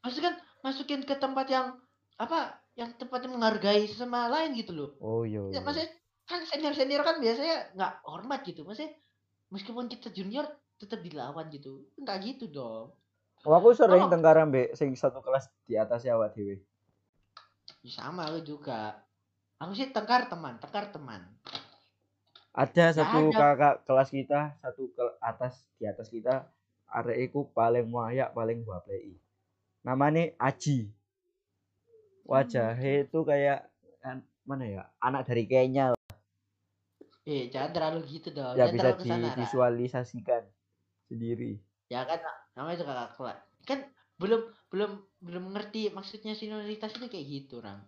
maksud 0.00 0.20
kan 0.24 0.34
masukin 0.64 1.04
ke 1.04 1.12
tempat 1.14 1.46
yang 1.46 1.76
apa 2.16 2.56
yang 2.72 2.96
tempatnya 2.96 3.28
menghargai 3.28 3.84
sesama 3.84 4.24
lain 4.26 4.56
gitu 4.56 4.72
loh 4.72 4.96
oh 4.98 5.22
iya 5.22 5.44
ya 5.52 5.52
iya. 5.52 5.60
maksudnya 5.60 5.90
kan 6.26 6.42
senior 6.42 6.74
senior 6.74 7.02
kan 7.02 7.16
biasanya 7.18 7.70
nggak 7.72 7.92
hormat 8.04 8.42
gitu 8.42 8.62
maksudnya 8.62 8.92
meskipun 9.48 9.86
kita 9.86 10.10
junior 10.10 10.46
tetap 10.76 11.00
dilawan 11.00 11.46
gitu 11.48 11.86
nggak 11.96 12.18
gitu 12.24 12.46
dong 12.50 12.90
Oh, 13.42 13.54
aku 13.54 13.70
sering 13.70 14.02
Oh. 14.02 14.10
tengkar 14.10 14.34
ambek 14.36 14.74
sing 14.74 14.90
satu 14.92 15.22
kelas 15.22 15.46
di 15.62 15.78
atasnya 15.78 16.18
awak 16.18 16.34
dhewe. 16.34 16.66
Ya, 17.78 17.90
sama 17.94 18.26
aku 18.26 18.42
juga 18.42 18.98
aku 19.56 19.70
sih 19.70 19.94
tengkar 19.94 20.26
teman 20.26 20.58
tengkar 20.58 20.90
teman 20.90 21.22
Ada 22.50 22.90
satu 22.90 23.30
ada. 23.30 23.54
kakak 23.54 23.74
kelas 23.84 24.08
kita, 24.10 24.40
satu 24.58 24.90
ke 24.90 25.04
atas 25.20 25.62
di 25.76 25.84
atas 25.84 26.08
kita, 26.08 26.48
arek 26.88 27.30
iku 27.30 27.46
paling 27.52 27.86
wayak, 27.86 28.32
paling 28.32 28.64
waplei. 28.64 29.14
Namanya 29.82 30.32
Aji. 30.40 30.90
Wajahnya 32.24 33.06
itu 33.06 33.18
kayak 33.22 33.70
an- 34.02 34.26
mana 34.42 34.64
ya? 34.64 34.82
Anak 34.98 35.28
dari 35.28 35.44
Kenya. 35.44 35.94
Eh 37.26 37.50
jangan 37.50 37.70
terlalu 37.74 37.98
gitu 38.08 38.30
dong 38.30 38.54
Ya 38.54 38.70
jangan 38.70 38.96
bisa 38.96 39.14
divisualisasikan 39.18 40.42
sendiri. 41.04 41.58
ya 41.86 42.02
kan 42.02 42.18
namanya 42.54 42.76
juga 42.78 42.92
kakak 42.94 43.12
kelas 43.14 43.38
kan 43.62 43.78
belum 44.16 44.42
belum 44.70 44.90
belum 45.20 45.44
ngerti 45.52 45.90
maksudnya 45.90 46.32
senioritas 46.32 46.94
itu 46.94 47.06
kayak 47.06 47.26
gitu 47.26 47.58
ram 47.58 47.82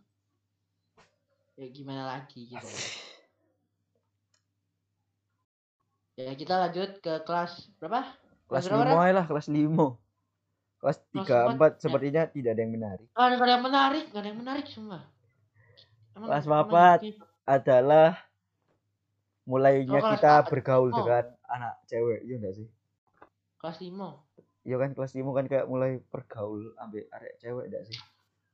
ya 1.54 1.66
gimana 1.70 2.02
lagi 2.06 2.46
gitu 2.46 2.62
ya 6.18 6.34
kita 6.34 6.54
lanjut 6.58 6.98
ke 6.98 7.22
kelas 7.22 7.70
berapa 7.78 8.02
Kelas 8.48 8.64
berapa, 8.64 8.80
Ram? 8.80 8.96
5 8.96 9.04
aja 9.04 9.12
lah, 9.12 9.26
kelas 9.28 9.46
5. 9.52 10.80
Kelas 10.80 10.98
3 11.12 11.52
empat, 11.52 11.72
4 11.76 11.82
sepertinya 11.84 12.22
tidak 12.26 12.50
ada 12.56 12.60
yang 12.64 12.72
menarik. 12.72 13.06
Nggak 13.12 13.28
ada 13.28 13.52
yang 13.52 13.62
menarik 13.62 14.04
nggak 14.08 14.22
ada 14.24 14.28
yang 14.32 14.40
menarik 14.40 14.66
semua 14.66 14.98
Emang- 16.16 16.28
Kelas 16.32 16.42
emang 16.42 16.50
papat. 16.64 16.98
gitu. 17.04 17.22
Adalah 17.44 18.08
mulainya 19.48 19.96
Oh, 19.96 20.12
kita 20.12 20.44
bergaul 20.44 20.90
Oh. 20.90 20.96
dengan 20.98 21.24
anak 21.46 21.80
cewek, 21.84 22.20
iya 22.22 22.36
enggak 22.36 22.54
sih? 22.54 22.68
kelas 23.56 23.80
lima 23.80 24.20
Iya 24.60 24.76
kan 24.76 24.92
kelas 24.92 25.12
5 25.12 25.32
kan 25.32 25.46
kayak 25.46 25.64
mulai 25.64 25.96
bergaul 26.04 26.76
ambil 26.76 27.08
arek 27.10 27.34
cewek 27.38 27.64
enggak 27.66 27.84
sih? 27.84 27.96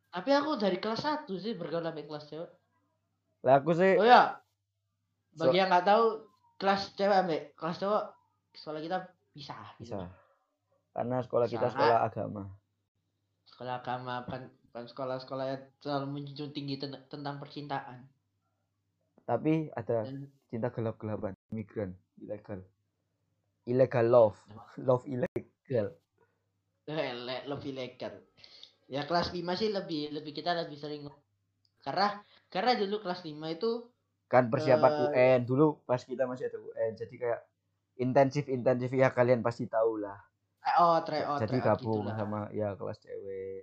tapi 0.08 0.30
aku 0.30 0.54
dari 0.54 0.78
kelas 0.78 1.02
1 1.02 1.34
sih 1.34 1.52
bergaul 1.52 1.82
sampai 1.82 2.04
kelas 2.04 2.24
cewek 2.24 2.50
Lah 3.42 3.58
aku 3.58 3.70
sih 3.72 3.92
oh 3.94 4.06
ya 4.06 4.38
So- 5.32 5.44
bagi 5.44 5.58
yang 5.58 5.66
nggak 5.66 5.84
tahu 5.84 6.04
kelas 6.56 6.94
cewek 6.94 7.16
sampai 7.16 7.38
kelas 7.52 7.76
cowok 7.76 8.04
sekolah 8.54 8.80
kita 8.80 8.98
bisa 9.32 9.56
bisa. 9.76 10.06
Karena 10.88 11.18
sekolah 11.18 11.46
kita 11.48 11.66
Bisa. 11.66 11.74
sekolah 11.74 11.98
agama. 12.00 12.42
sekolah 13.44 13.74
agama 13.76 14.14
bukan 14.22 14.42
bukan 14.64 14.84
sekolah-sekolah 14.86 15.44
yang 15.48 15.62
terlalu 15.76 16.06
menjunjung 16.12 16.50
tinggi 16.50 16.74
ten- 16.76 17.02
tentang 17.04 17.36
percintaan 17.36 18.06
Tapi 19.22 19.68
ada 19.72 20.04
dan 20.04 20.30
cinta 20.54 20.70
gelap-gelapan, 20.70 21.34
migran, 21.50 21.90
ilegal. 22.16 22.62
Illegal 23.66 24.06
love. 24.06 24.38
Love 24.78 25.02
ilegal. 25.04 25.90
le- 26.86 27.44
lebih 27.48 27.72
legal 27.72 28.12
ya 28.84 29.02
kelas 29.02 29.32
5 29.32 29.40
sih 29.56 29.72
lebih 29.72 30.12
lebih 30.12 30.30
kita 30.30 30.52
lebih 30.52 30.76
sering 30.76 31.08
karena 31.80 32.20
karena 32.46 32.76
dulu 32.76 33.00
kelas 33.00 33.24
5 33.24 33.32
itu 33.48 33.88
Kan 34.24 34.46
persiapan 34.46 34.92
Eh. 34.92 35.00
UN 35.06 35.40
dulu 35.42 35.80
pas 35.82 35.96
kita 35.98 36.24
masih 36.24 36.46
ada 36.46 36.58
UN. 36.58 36.92
Jadi 36.94 37.14
kayak 37.14 37.40
intensif-intensif 37.96 38.90
ya 38.90 39.08
kalian 39.08 39.40
pasti 39.40 39.64
tahu 39.64 39.96
lah. 39.98 40.20
tryout 40.60 41.02
tryout 41.04 41.38
Jadi 41.40 41.50
tryout 41.54 41.66
gabung 41.72 42.04
gitulah. 42.04 42.16
sama 42.16 42.40
ya 42.50 42.68
kelas 42.72 42.98
cewek. 42.98 43.62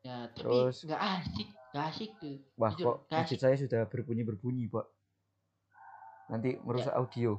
ya 0.00 0.16
tapi 0.30 0.40
terus- 0.40 0.84
nggak 0.84 1.02
asik 1.14 1.48
nggak 1.70 1.84
asik 1.86 2.10
tuh 2.16 2.36
Wah 2.54 2.70
Jujur, 2.70 2.84
kok 2.86 2.96
masjid 3.10 3.24
asik. 3.30 3.38
saya 3.38 3.56
sudah 3.56 3.80
berbunyi-berbunyi, 3.84 4.68
Pak. 4.68 4.86
Nanti 6.28 6.56
merusak 6.60 6.94
audio. 6.94 7.36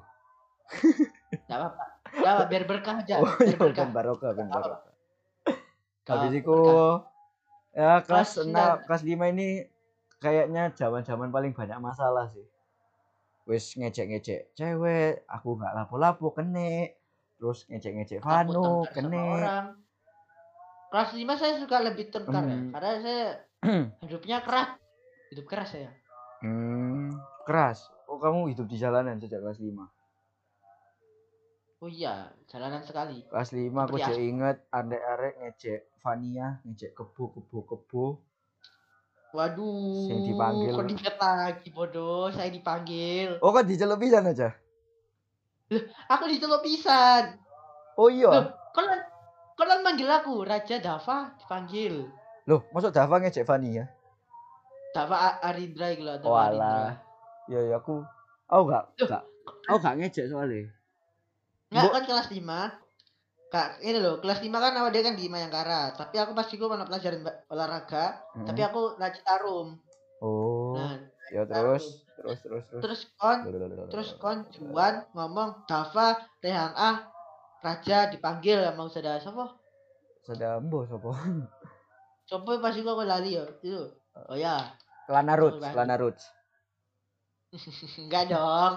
nggak 1.45 1.57
apa-apa 1.61 1.83
nggak 2.15 2.31
apa 2.31 2.43
biar 2.49 2.63
berkah 2.65 2.95
aja 2.97 3.21
Oh, 3.21 3.29
biar 3.37 3.53
iya, 3.53 3.57
berkah 3.59 3.85
barokah, 3.85 4.31
ben 4.33 4.47
barokah. 4.49 4.93
Habis 6.05 6.33
itu 6.37 6.57
ya 7.69 8.01
kelas 8.01 8.05
Kelas 8.05 8.29
6, 8.33 8.41
sembilan. 8.41 8.75
kelas 8.87 9.03
5 9.03 9.33
ini 9.35 9.47
kayaknya 10.17 10.63
zaman-zaman 10.73 11.29
paling 11.29 11.53
banyak 11.53 11.77
masalah 11.77 12.25
sih. 12.29 12.45
Wis 13.45 13.77
ngecek-ngecek 13.77 14.57
cewek, 14.57 15.21
aku 15.29 15.53
nggak 15.53 15.73
lapo-lapo 15.75 16.33
kene. 16.33 16.97
Terus 17.37 17.69
ngecek-ngecek 17.69 18.25
Vano 18.25 18.87
sama 18.89 18.93
kene. 18.95 19.25
kelas 20.89 21.09
5 21.13 21.35
saya 21.35 21.53
suka 21.59 21.77
lebih 21.83 22.09
tengkar 22.09 22.41
ya 22.41 22.55
Hmm. 22.55 22.71
karena 22.71 22.91
saya 23.03 23.25
hidupnya 24.05 24.39
keras 24.41 24.79
hidup 25.29 25.45
keras 25.45 25.69
saya 25.69 25.91
Hmm, 26.41 27.11
keras. 27.43 27.89
Oh, 28.05 28.21
kamu 28.21 28.53
hidup 28.53 28.69
di 28.69 28.77
jalanan 28.77 29.17
sejak 29.17 29.41
kelas 29.41 29.57
5. 29.57 29.89
oh 31.83 31.89
iya 31.91 32.31
jalanan 32.49 32.81
sekali 32.81 33.21
Kelas 33.29 33.49
5 33.51 33.85
aku 33.85 33.97
jadi 33.99 34.23
inget 34.25 34.57
arek-arek 34.71 35.33
ngecek 35.37 35.79
Vania, 36.01 36.61
ngecek 36.65 36.95
kebo-kebo-kebo. 36.95 38.21
waduh 39.35 40.07
Sing 40.07 40.23
dipanggil. 40.23 40.71
kok 40.71 40.87
diinget 40.87 41.15
lagi 41.19 41.67
bodoh 41.69 42.31
saya 42.31 42.49
dipanggil 42.49 43.37
Oh, 43.43 43.51
kan 43.51 43.67
diceluk 43.67 43.99
pisan 43.99 44.25
aja. 44.25 44.49
aku 46.07 46.23
diceluk 46.29 46.63
pisan 46.63 47.35
Oh 47.99 48.07
iya. 48.07 48.31
Loh, 48.31 48.45
kalian 48.71 49.01
kalian 49.55 49.81
manggil 49.83 50.09
aku 50.09 50.43
Raja 50.43 50.79
Dava 50.79 51.35
dipanggil 51.37 52.07
Loh, 52.45 52.61
masuk 52.71 52.93
Dava 52.93 53.17
ngecek 53.19 53.43
Vania? 53.45 53.89
Dava 54.93 55.37
Arindra 55.43 55.91
gitu 55.91 56.05
Dava 56.07 56.27
Oh, 56.29 56.37
Arindra. 56.39 57.04
Ya 57.45 57.59
ya 57.61 57.75
aku 57.77 58.01
aku 58.49 58.61
enggak 58.65 58.83
Loh. 58.97 59.05
enggak 59.05 59.23
aku 59.65 59.77
enggak 59.77 59.95
ngecek 60.01 60.25
soalnya. 60.27 60.61
Enggak 61.69 61.83
Bo- 61.85 61.93
kan 61.93 62.03
kelas 62.05 62.27
5 62.31 62.59
Kak, 63.45 63.79
ini 63.79 64.01
loh, 64.01 64.19
kelas 64.19 64.41
5 64.43 64.57
kan 64.57 64.73
awal 64.75 64.91
dia 64.91 65.05
kan 65.05 65.15
di 65.15 65.31
Mayangkara. 65.31 65.93
Tapi 65.95 66.17
aku 66.19 66.35
pasti 66.35 66.57
gue 66.59 66.65
mana 66.67 66.83
pelajaran 66.83 67.23
olahraga, 67.47 68.19
tapi 68.43 68.59
Mm. 68.59 68.67
aku 68.67 68.81
rajin 68.99 69.23
tarum. 69.23 69.79
Oh, 70.19 70.75
Nah, 70.75 70.97
ya 71.31 71.45
terus 71.45 72.03
terus 72.17 72.39
terus 72.41 72.63
terus. 72.67 72.81
terus 72.83 73.01
kon 73.15 73.37
terus 73.87 74.09
kon 74.17 74.43
Juan 74.49 75.05
ngomong 75.13 75.63
Dava 75.69 76.19
Rehan 76.41 76.73
A 76.73 77.05
Raja 77.61 78.09
dipanggil 78.09 78.59
sama 78.59 78.89
Usada 78.89 79.21
siapa? 79.21 79.55
Sudah 80.25 80.57
embo 80.57 80.83
sapa? 80.83 81.13
Coba 82.25 82.51
pasti 82.65 82.81
gua 82.81 83.05
lali 83.05 83.37
ya 83.37 83.45
itu. 83.45 83.87
Oh 84.25 84.35
ya, 84.35 84.73
Kelana 85.05 85.37
Roots. 85.37 85.61
Kelana 85.61 85.95
Roots. 85.95 86.23
enggak 88.05 88.23
dong. 88.29 88.73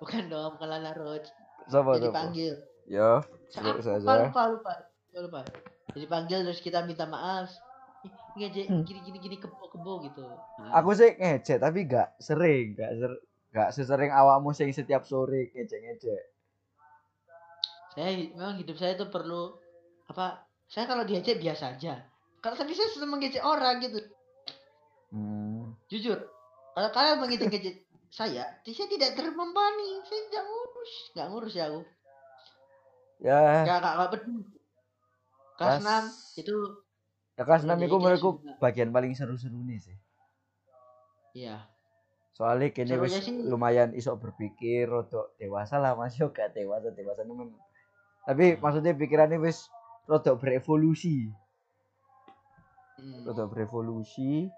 Bukan 0.00 0.22
dong, 0.28 0.56
bukan 0.56 0.68
Lana 0.68 0.92
Roach. 0.92 1.28
Jadi 1.68 2.08
panggil. 2.10 2.54
Ya, 2.90 3.22
Lupa, 3.22 3.46
sebut 3.48 3.74
lupa, 3.78 3.94
lupa, 4.18 4.42
lupa, 4.50 4.72
lupa, 5.14 5.18
lupa. 5.22 5.40
Jadi 5.92 6.06
panggil 6.08 6.38
terus 6.42 6.58
kita 6.58 6.82
minta 6.82 7.06
maaf. 7.06 7.52
Ngejek 8.34 8.66
Hmm. 8.66 8.82
gini 8.82 9.00
gini 9.04 9.18
gini 9.20 9.36
kebo 9.38 9.68
kebo 9.70 10.02
gitu. 10.02 10.24
Nah, 10.26 10.82
Aku 10.82 10.96
sih 10.96 11.14
ngecek 11.14 11.60
tapi 11.60 11.86
enggak 11.86 12.16
sering, 12.18 12.74
enggak 12.74 12.90
ser 12.98 13.12
enggak 13.52 13.68
sesering 13.70 14.10
awakmu 14.10 14.50
sing 14.50 14.72
setiap 14.72 15.04
sore 15.04 15.52
ngecek-ngecek. 15.52 16.22
saya 17.92 18.08
memang 18.32 18.56
hidup 18.56 18.72
saya 18.80 18.96
itu 18.96 19.04
perlu 19.06 19.52
apa? 20.08 20.48
Saya 20.64 20.88
kalau 20.88 21.04
diajak 21.04 21.36
biasa 21.36 21.76
aja. 21.76 22.00
Kalau 22.40 22.56
tapi 22.56 22.72
saya 22.72 22.88
senang 22.88 23.12
mengejek 23.12 23.44
orang 23.44 23.84
gitu. 23.84 24.00
Hmm. 25.12 25.76
Jujur. 25.92 26.16
Kalau 26.72 26.88
kalian 26.88 27.20
mengejek-ngejek 27.20 27.84
saya, 28.12 28.44
saya 28.60 28.88
tidak 28.92 29.16
termembani. 29.16 30.04
Saya 30.04 30.20
tidak 30.28 30.44
ngurus, 30.44 30.92
nggak 31.16 31.28
ngurus 31.32 31.54
ya 31.56 31.64
aku. 31.72 31.80
Ya, 33.22 33.38
Nggak 33.64 33.78
nggak 33.80 34.10
peduli. 34.12 34.44
Kelas 35.56 35.78
6 35.84 36.40
itu 36.42 36.56
ya 37.36 37.42
kelas 37.46 37.62
6 37.64 37.70
Jadi 37.70 37.84
iku 37.86 37.96
kita 37.96 38.02
menurutku 38.02 38.30
bagian 38.58 38.90
paling 38.90 39.12
seru-seru 39.14 39.60
nih 39.64 39.78
sih. 39.80 39.96
ya 41.32 41.64
Soalnya 42.32 42.72
kini 42.72 42.96
wis 42.96 43.28
lumayan 43.44 43.92
iso 43.92 44.16
berpikir 44.16 44.88
rodok 44.88 45.36
dewasa 45.36 45.76
lah 45.76 45.92
Mas 45.92 46.16
yo 46.16 46.32
gak 46.32 46.56
dewasa 46.56 46.88
dewasa 46.92 47.28
nemen. 47.28 47.52
Tapi 48.24 48.56
maksudnya 48.56 48.96
pikirannya 48.96 49.36
wis 49.36 49.68
rodok 50.08 50.40
berevolusi, 50.40 51.28
hmm, 52.98 53.28
rodok 53.28 53.52
berevolusi. 53.52 54.48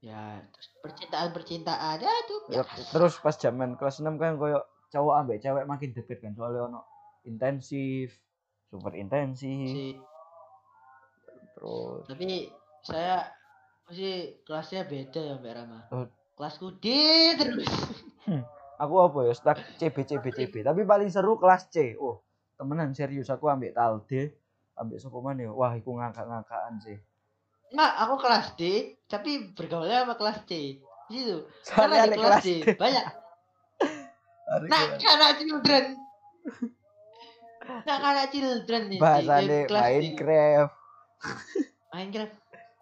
Ya 0.00 0.40
terus 0.48 0.68
percintaan-percintaan 0.80 1.96
ya 2.00 2.12
itu 2.24 2.36
Ya, 2.48 2.64
terus 2.92 3.20
pas 3.20 3.36
zaman 3.36 3.76
kelas 3.76 4.00
6 4.00 4.16
kan 4.16 4.40
koyo 4.40 4.64
cowok 4.90 5.14
ambek 5.22 5.38
cewek 5.44 5.64
makin 5.68 5.92
deket 5.92 6.18
kan 6.24 6.32
soalnya 6.34 6.66
ono 6.66 6.80
intensif, 7.28 8.16
super 8.72 8.96
intensif. 8.96 9.68
sih. 9.70 9.94
Terus 11.54 12.08
Tapi 12.08 12.48
saya 12.80 13.28
masih 13.84 14.40
kelasnya 14.48 14.88
beda 14.88 15.20
ya 15.20 15.34
Mbak 15.36 15.52
Rama. 15.52 15.80
Oh. 15.92 16.08
Kelasku 16.34 16.80
D 16.80 16.86
terus. 17.36 17.68
aku 18.82 18.94
apa 19.04 19.18
ya 19.28 19.32
stuck 19.36 19.60
CB 19.76 19.96
CB 20.08 20.24
CB 20.32 20.54
tapi 20.64 20.88
paling 20.88 21.12
seru 21.12 21.36
kelas 21.36 21.68
C. 21.68 22.00
Oh, 22.00 22.24
temenan 22.56 22.96
serius 22.96 23.28
aku 23.28 23.52
ambek 23.52 23.76
talde 23.76 24.32
ambek 24.80 24.96
sapa 24.96 25.20
maneh 25.20 25.44
wah 25.52 25.76
iku 25.76 25.92
ngakak-ngakakan 26.00 26.80
sih 26.80 26.96
Enggak, 27.70 27.92
aku 28.02 28.14
kelas 28.18 28.46
D, 28.58 28.62
tapi 29.06 29.54
bergaulnya 29.54 30.02
sama 30.02 30.14
kelas 30.18 30.38
C. 30.46 30.82
Gitu. 31.10 31.46
soalnya 31.66 32.06
Karena 32.06 32.14
di 32.14 32.18
kelas 32.18 32.42
D 32.42 32.48
D 32.62 32.74
banyak 32.78 33.04
Nah, 34.50 34.82
anak 34.98 35.38
children. 35.38 35.84
Nah, 37.86 37.96
anak 38.02 38.34
children 38.34 38.82
nih. 38.90 38.98
bahasane. 38.98 39.70
Minecraft 39.70 40.74
Minecraft. 41.94 42.34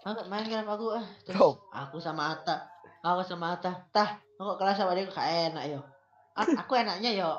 Aku 0.09 0.21
Minecraft 0.33 0.69
aku 0.73 0.87
ah 0.97 1.05
terus 1.29 1.37
Bro. 1.37 1.49
aku 1.69 1.97
sama 2.01 2.33
Ata. 2.33 2.73
Aku 3.05 3.21
sama 3.21 3.53
Ata. 3.53 3.85
Tah, 3.93 4.17
aku 4.41 4.57
kelas 4.57 4.81
sama 4.81 4.97
dia 4.97 5.05
gak 5.05 5.53
enak 5.53 5.65
yo. 5.69 5.81
Aku 6.33 6.73
enaknya 6.73 7.13
yo. 7.13 7.33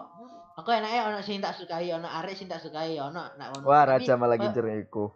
Aku 0.59 0.75
enaknya 0.75 1.07
ono 1.07 1.23
sing 1.23 1.39
tak 1.39 1.55
sukai, 1.55 1.87
ono 1.89 2.03
arek 2.05 2.35
sing 2.35 2.51
tak 2.51 2.59
sukai, 2.59 2.99
ono 2.99 3.31
nak 3.39 3.47
ono. 3.55 3.63
wah 3.63 3.87
raja 3.87 4.19
malah 4.19 4.35
gitu 4.35 4.59
iku 4.59 5.07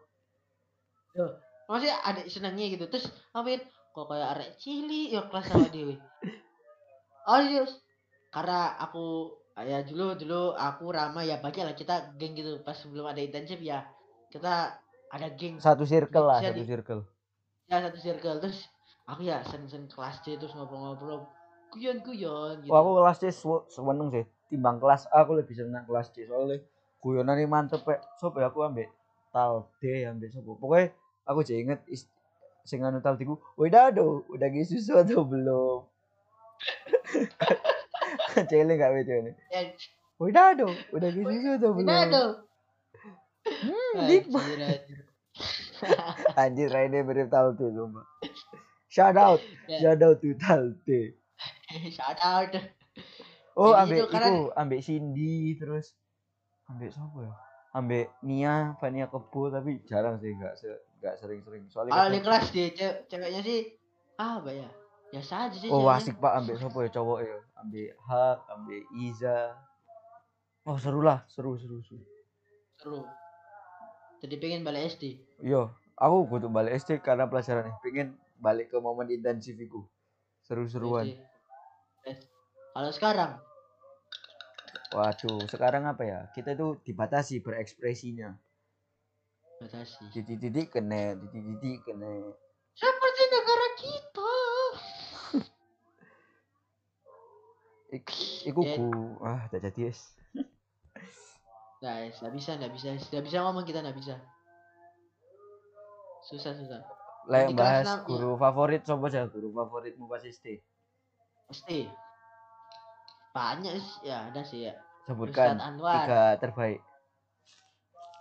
Maksudnya 1.70 1.98
ada 2.03 2.22
senengnya 2.27 2.65
gitu. 2.74 2.86
Terus 2.91 3.08
ya, 3.10 3.58
kok 3.93 4.05
kayak 4.10 4.29
arek 4.38 4.50
cili 4.58 5.13
yo 5.13 5.22
kelas 5.29 5.46
sama 5.48 5.67
dia. 5.70 5.93
weh. 5.93 6.00
Oh, 7.29 7.39
iya. 7.39 7.63
Karena 8.34 8.74
aku 8.82 9.32
ya 9.62 9.86
dulu 9.86 10.17
dulu 10.17 10.58
aku 10.58 10.89
Rama 10.89 11.22
ya 11.22 11.38
banyak 11.38 11.62
lah 11.62 11.77
kita 11.77 12.17
geng 12.17 12.34
gitu 12.34 12.58
pas 12.65 12.74
sebelum 12.74 13.05
ada 13.05 13.22
internship 13.22 13.62
ya 13.62 13.86
kita 14.34 14.74
ada 15.13 15.27
geng 15.38 15.62
satu 15.62 15.86
circle 15.86 16.25
lah 16.25 16.41
satu 16.41 16.58
di- 16.58 16.65
circle 16.65 17.01
ya 17.70 17.77
satu 17.86 18.00
circle 18.01 18.41
terus 18.41 18.65
aku 19.05 19.29
ya 19.29 19.46
sen-sen 19.46 19.86
kelas 19.86 20.25
C 20.25 20.41
terus 20.41 20.58
ngobrol-ngobrol 20.58 21.29
guyon-guyon 21.70 22.65
gitu. 22.65 22.74
Wah, 22.74 22.82
aku 22.82 22.91
kelas 22.98 23.17
C 23.22 23.24
seneng 23.70 24.10
sih 24.10 24.25
timbang 24.50 24.82
kelas 24.82 25.05
A 25.13 25.22
aku 25.22 25.38
lebih 25.38 25.53
seneng 25.53 25.86
kelas 25.86 26.10
C 26.10 26.25
soalnya 26.25 26.58
guyonan 26.98 27.38
ini 27.38 27.46
mantep 27.46 27.86
pek 27.86 28.01
sopo 28.17 28.41
ya 28.41 28.50
aku 28.50 28.65
ambek 28.65 28.89
talde 29.29 29.93
ambek 30.10 30.34
sopo 30.34 30.58
pokoknya 30.58 30.89
aku 31.24 31.39
jadi 31.44 31.63
inget 31.68 31.80
sing 32.63 32.80
anu 32.84 33.03
taldiku 33.03 33.39
udah 33.60 33.92
do 33.92 34.24
udah 34.32 34.48
gitu 34.51 34.80
susu 34.80 35.00
atau 35.00 35.24
belum 35.27 35.84
Cele 38.50 38.74
gak 38.80 38.92
nih. 38.94 39.36
Ya, 39.51 39.62
Udah 40.22 40.56
do, 40.56 40.70
udah 40.96 41.10
gitu 41.12 41.27
susu 41.27 41.50
atau 41.60 41.70
belum? 41.75 41.88
Udah 41.89 42.00
aduh. 42.08 42.32
Hmm. 43.44 44.08
Anjir, 44.08 45.00
anjir. 46.39 46.70
Raine 46.72 47.03
mirip 47.03 47.27
talde 47.27 47.65
sumpah. 47.74 48.06
Shout 48.88 49.18
out, 49.18 49.42
Ya. 49.68 49.92
shout 49.92 50.00
out 50.06 50.22
to 50.24 50.32
talde. 50.39 51.01
Shout 51.92 52.20
out. 52.24 52.53
Oh, 53.58 53.74
ambek 53.75 54.08
itu 54.08 54.34
ambek 54.56 54.80
Cindy 54.86 55.58
terus 55.60 55.92
ambek 56.70 56.94
siapa 56.94 57.18
ya? 57.22 57.34
Ambek 57.74 58.13
Nia, 58.22 58.77
Fania 58.77 59.10
Kebo 59.10 59.50
tapi 59.50 59.82
jarang 59.89 60.22
sih 60.22 60.30
enggak 60.30 60.53
se 60.56 60.70
enggak 61.01 61.18
sering-sering. 61.18 61.65
Soalnya 61.74 61.98
Kalau 61.98 62.10
di 62.13 62.20
kelas 62.22 62.46
dia 62.53 62.68
ce- 62.70 63.00
ceweknya 63.10 63.42
sih 63.42 63.60
apa 64.13 64.50
ya? 64.53 64.70
Biasa 65.10 65.50
aja 65.50 65.58
sih. 65.58 65.70
Oh, 65.74 65.82
ceweknya. 65.82 65.98
asik 65.98 66.15
Pak 66.22 66.34
ambek 66.38 66.56
siapa 66.62 66.77
ya 66.86 66.89
cowok 66.94 67.20
ya? 67.25 67.38
Ambek 67.58 67.89
Hak, 67.98 68.38
ambek 68.50 68.82
Iza. 68.94 69.39
Oh, 70.63 70.77
seru 70.77 71.01
lah, 71.01 71.25
seru 71.27 71.58
seru 71.58 71.82
seru. 71.82 72.06
Seru. 72.77 73.01
Jadi 74.22 74.36
pengen 74.38 74.62
balik 74.63 74.94
SD. 74.94 75.03
Iya, 75.42 75.68
aku 75.98 76.30
butuh 76.30 76.48
balik 76.48 76.77
SD 76.77 77.01
karena 77.01 77.25
pelajaran. 77.25 77.74
Pengen 77.82 78.15
balik 78.38 78.70
ke 78.70 78.77
momen 78.77 79.10
intensif 79.10 79.58
iku. 79.58 79.84
Seru-seruan. 80.46 81.10
Eh, 82.06 82.18
Kalau 82.74 82.92
sekarang 82.92 83.38
Waduh, 84.93 85.50
sekarang 85.50 85.89
apa 85.89 86.03
ya? 86.05 86.19
Kita 86.38 86.53
itu 86.53 86.77
dibatasi 86.85 87.41
berekspresinya. 87.41 88.29
batasi. 89.57 90.05
Titik-titik 90.13 90.69
kena, 90.69 91.17
titik-titik 91.17 91.89
kena. 91.89 92.29
Seperti 92.77 93.23
negara 93.33 93.68
kita. 93.79 94.33
Ik, 97.98 98.09
iku 98.50 98.61
ku, 98.65 98.87
ah, 99.22 99.46
tak 99.50 99.65
jadi 99.65 99.94
es. 99.94 100.13
Guys, 101.81 102.15
nggak 102.22 102.33
bisa, 102.33 102.51
nggak 102.57 102.74
bisa, 102.74 102.87
nggak 102.96 103.24
bisa 103.27 103.37
ngomong 103.44 103.65
kita 103.65 103.81
nggak 103.81 103.98
bisa. 103.98 104.15
Susah 106.24 106.55
susah. 106.55 106.81
Kelas 107.24 107.55
bahas 107.55 107.87
guru 108.03 108.35
favorit 108.35 108.83
coba 108.83 109.07
aja 109.07 109.27
guru 109.27 109.51
favoritmu 109.51 110.07
pas 110.07 110.24
SD. 110.24 110.59
SD. 111.51 111.87
Banyak 113.33 113.74
sih, 113.81 114.13
ya 114.13 114.29
ada 114.29 114.41
sih 114.46 114.69
ya. 114.69 114.74
Sebutkan 115.09 115.57
Ustadz 115.57 115.67
Anwar. 115.67 116.05
tiga 116.05 116.24
terbaik. 116.37 116.79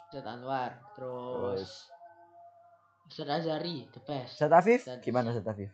Ustadz 0.08 0.28
Anwar, 0.32 0.70
terus 0.96 1.68
Terus 3.06 3.12
Ustadz 3.12 3.34
Azari, 3.44 3.84
the 3.92 4.00
best. 4.00 4.40
Ustadz 4.40 4.56
Afif, 4.56 4.80
Ustadz- 4.88 5.04
gimana 5.04 5.30
Ustadz 5.36 5.52
Afif? 5.52 5.70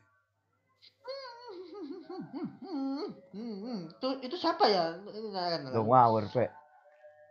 itu 3.89 4.09
itu 4.27 4.37
siapa 4.37 4.65
ya? 4.67 4.99
Lo 5.71 5.87
ngawur, 5.87 6.27
Pe. 6.35 6.51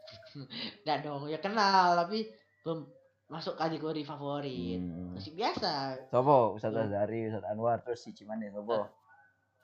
Nggak 0.87 0.97
dong, 1.03 1.27
ya 1.27 1.39
kenal 1.43 1.99
tapi 1.99 2.31
belum 2.63 2.87
masuk 3.27 3.59
kategori 3.59 4.07
favorit. 4.07 4.79
Hmm. 4.79 5.19
Masih 5.19 5.35
biasa. 5.35 6.07
Sopo? 6.07 6.55
Ustadz. 6.55 6.87
Azari, 6.87 7.27
Ustadz 7.27 7.51
Anwar, 7.51 7.83
terus 7.83 7.99
si 7.99 8.15
Cimane 8.15 8.47
sopo? 8.47 8.87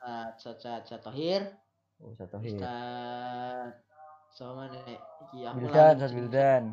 Uh, 0.03 0.27
Ustadz 0.35 0.83
Ustadz 0.83 0.99
Tohir, 0.99 1.47
Oh, 2.01 2.11
Ustadz 2.13 2.31
Tohir. 2.33 2.57
Ustadz 2.57 3.75
sama 4.33 4.65
mana? 4.65 4.79
Iki 5.29 5.37
aku 5.45 5.57
Wildan, 5.61 5.93
lali. 5.93 5.97
Ustadz 6.01 6.15
Wildan. 6.17 6.63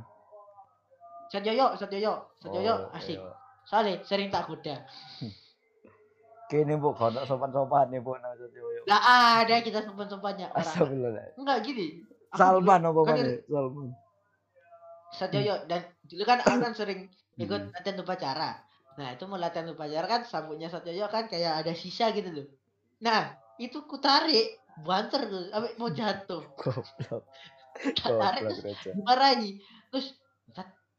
Ustadz 1.29 1.47
Yoyo, 1.47 1.67
Ustadz 1.77 1.95
Yoyo, 1.95 2.13
Ustadz 2.41 2.57
Yoyo 2.57 2.75
Oh, 2.89 2.97
asik. 2.97 3.19
iya. 3.21 3.33
Soalnya 3.69 3.95
sering 4.09 4.29
tak 4.33 4.49
goda. 4.49 4.77
Kene 6.51 6.75
bu, 6.83 6.91
kau 6.99 7.15
nak 7.15 7.31
sopan-sopan 7.31 7.95
nih 7.95 8.01
bu, 8.03 8.17
nama 8.19 8.35
Ustadz 8.35 8.57
Yoyo. 8.57 8.81
Lah 8.89 9.01
ada 9.45 9.55
kita 9.63 9.85
sopan-sopannya. 9.85 10.51
Astagfirullah. 10.57 11.37
Enggak 11.39 11.59
gini. 11.63 12.03
Salman 12.35 12.83
apa 12.87 13.01
kan 13.07 13.17
Salman. 13.47 13.89
Ustadz 15.13 15.35
Yoyo 15.37 15.55
dan 15.69 15.81
dulu 16.09 16.23
kan 16.25 16.39
aku 16.43 16.59
kan 16.59 16.73
sering 16.75 17.07
ikut 17.37 17.61
latihan 17.71 18.03
upacara. 18.03 18.51
Nah 18.99 19.15
itu 19.15 19.25
mau 19.31 19.39
latihan 19.39 19.71
upacara 19.71 20.07
kan 20.09 20.21
sabuknya 20.27 20.67
Ustadz 20.67 20.91
Yoyo 20.91 21.07
kan 21.07 21.31
kayak 21.31 21.63
ada 21.63 21.73
sisa 21.77 22.11
gitu 22.11 22.31
loh. 22.35 22.47
Nah 23.05 23.37
itu 23.61 23.85
ku 23.87 24.01
tarik 24.03 24.59
banter 24.83 25.21
tuh 25.29 25.43
sampai 25.51 25.73
mau 25.77 25.91
jatuh. 25.99 26.43
Goblok. 26.61 27.23
Tarik 28.05 28.41
terus 28.45 28.61
Raja. 28.67 28.91
dimarahi. 28.93 29.51
Terus 29.91 30.07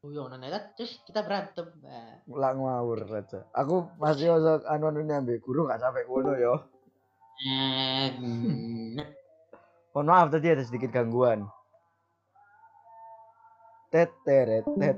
Yoyo 0.01 0.33
nana 0.33 0.49
terus 0.73 0.97
kita 1.05 1.21
berantem. 1.21 1.69
Nah, 1.85 2.25
ngawur 2.25 3.05
Raja. 3.05 3.45
Aku 3.53 3.85
masih 4.01 4.33
osok 4.33 4.65
anu 4.65 4.89
anu 4.89 5.05
nyambi 5.05 5.37
guru 5.37 5.69
gak 5.69 5.77
sampai 5.77 6.09
kono 6.09 6.33
yo. 6.33 6.57
Mohon 9.93 10.07
maaf 10.09 10.33
tadi 10.33 10.49
ada 10.49 10.65
sedikit 10.65 10.89
gangguan. 10.89 11.45
Tet 13.93 14.09
teret 14.25 14.65
tet. 14.65 14.97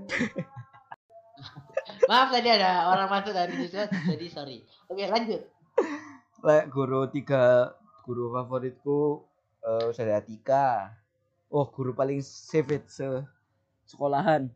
Maaf 2.08 2.32
tadi 2.32 2.48
ada 2.48 2.88
orang 2.88 3.12
masuk 3.12 3.36
dari 3.36 3.60
Discord 3.60 3.92
jadi 4.08 4.28
sorry. 4.32 4.64
Oke 4.88 5.04
lanjut. 5.04 5.44
Lek 6.48 6.72
guru 6.72 7.12
tiga 7.12 7.76
guru 8.04 8.30
favoritku 8.30 9.24
eh 9.64 9.90
Ustaz 9.90 10.12
Atika. 10.12 10.92
Oh, 11.48 11.70
guru 11.70 11.94
paling 11.94 12.20
save 12.20 12.84
se 12.86 13.06
sekolahan. 13.86 14.50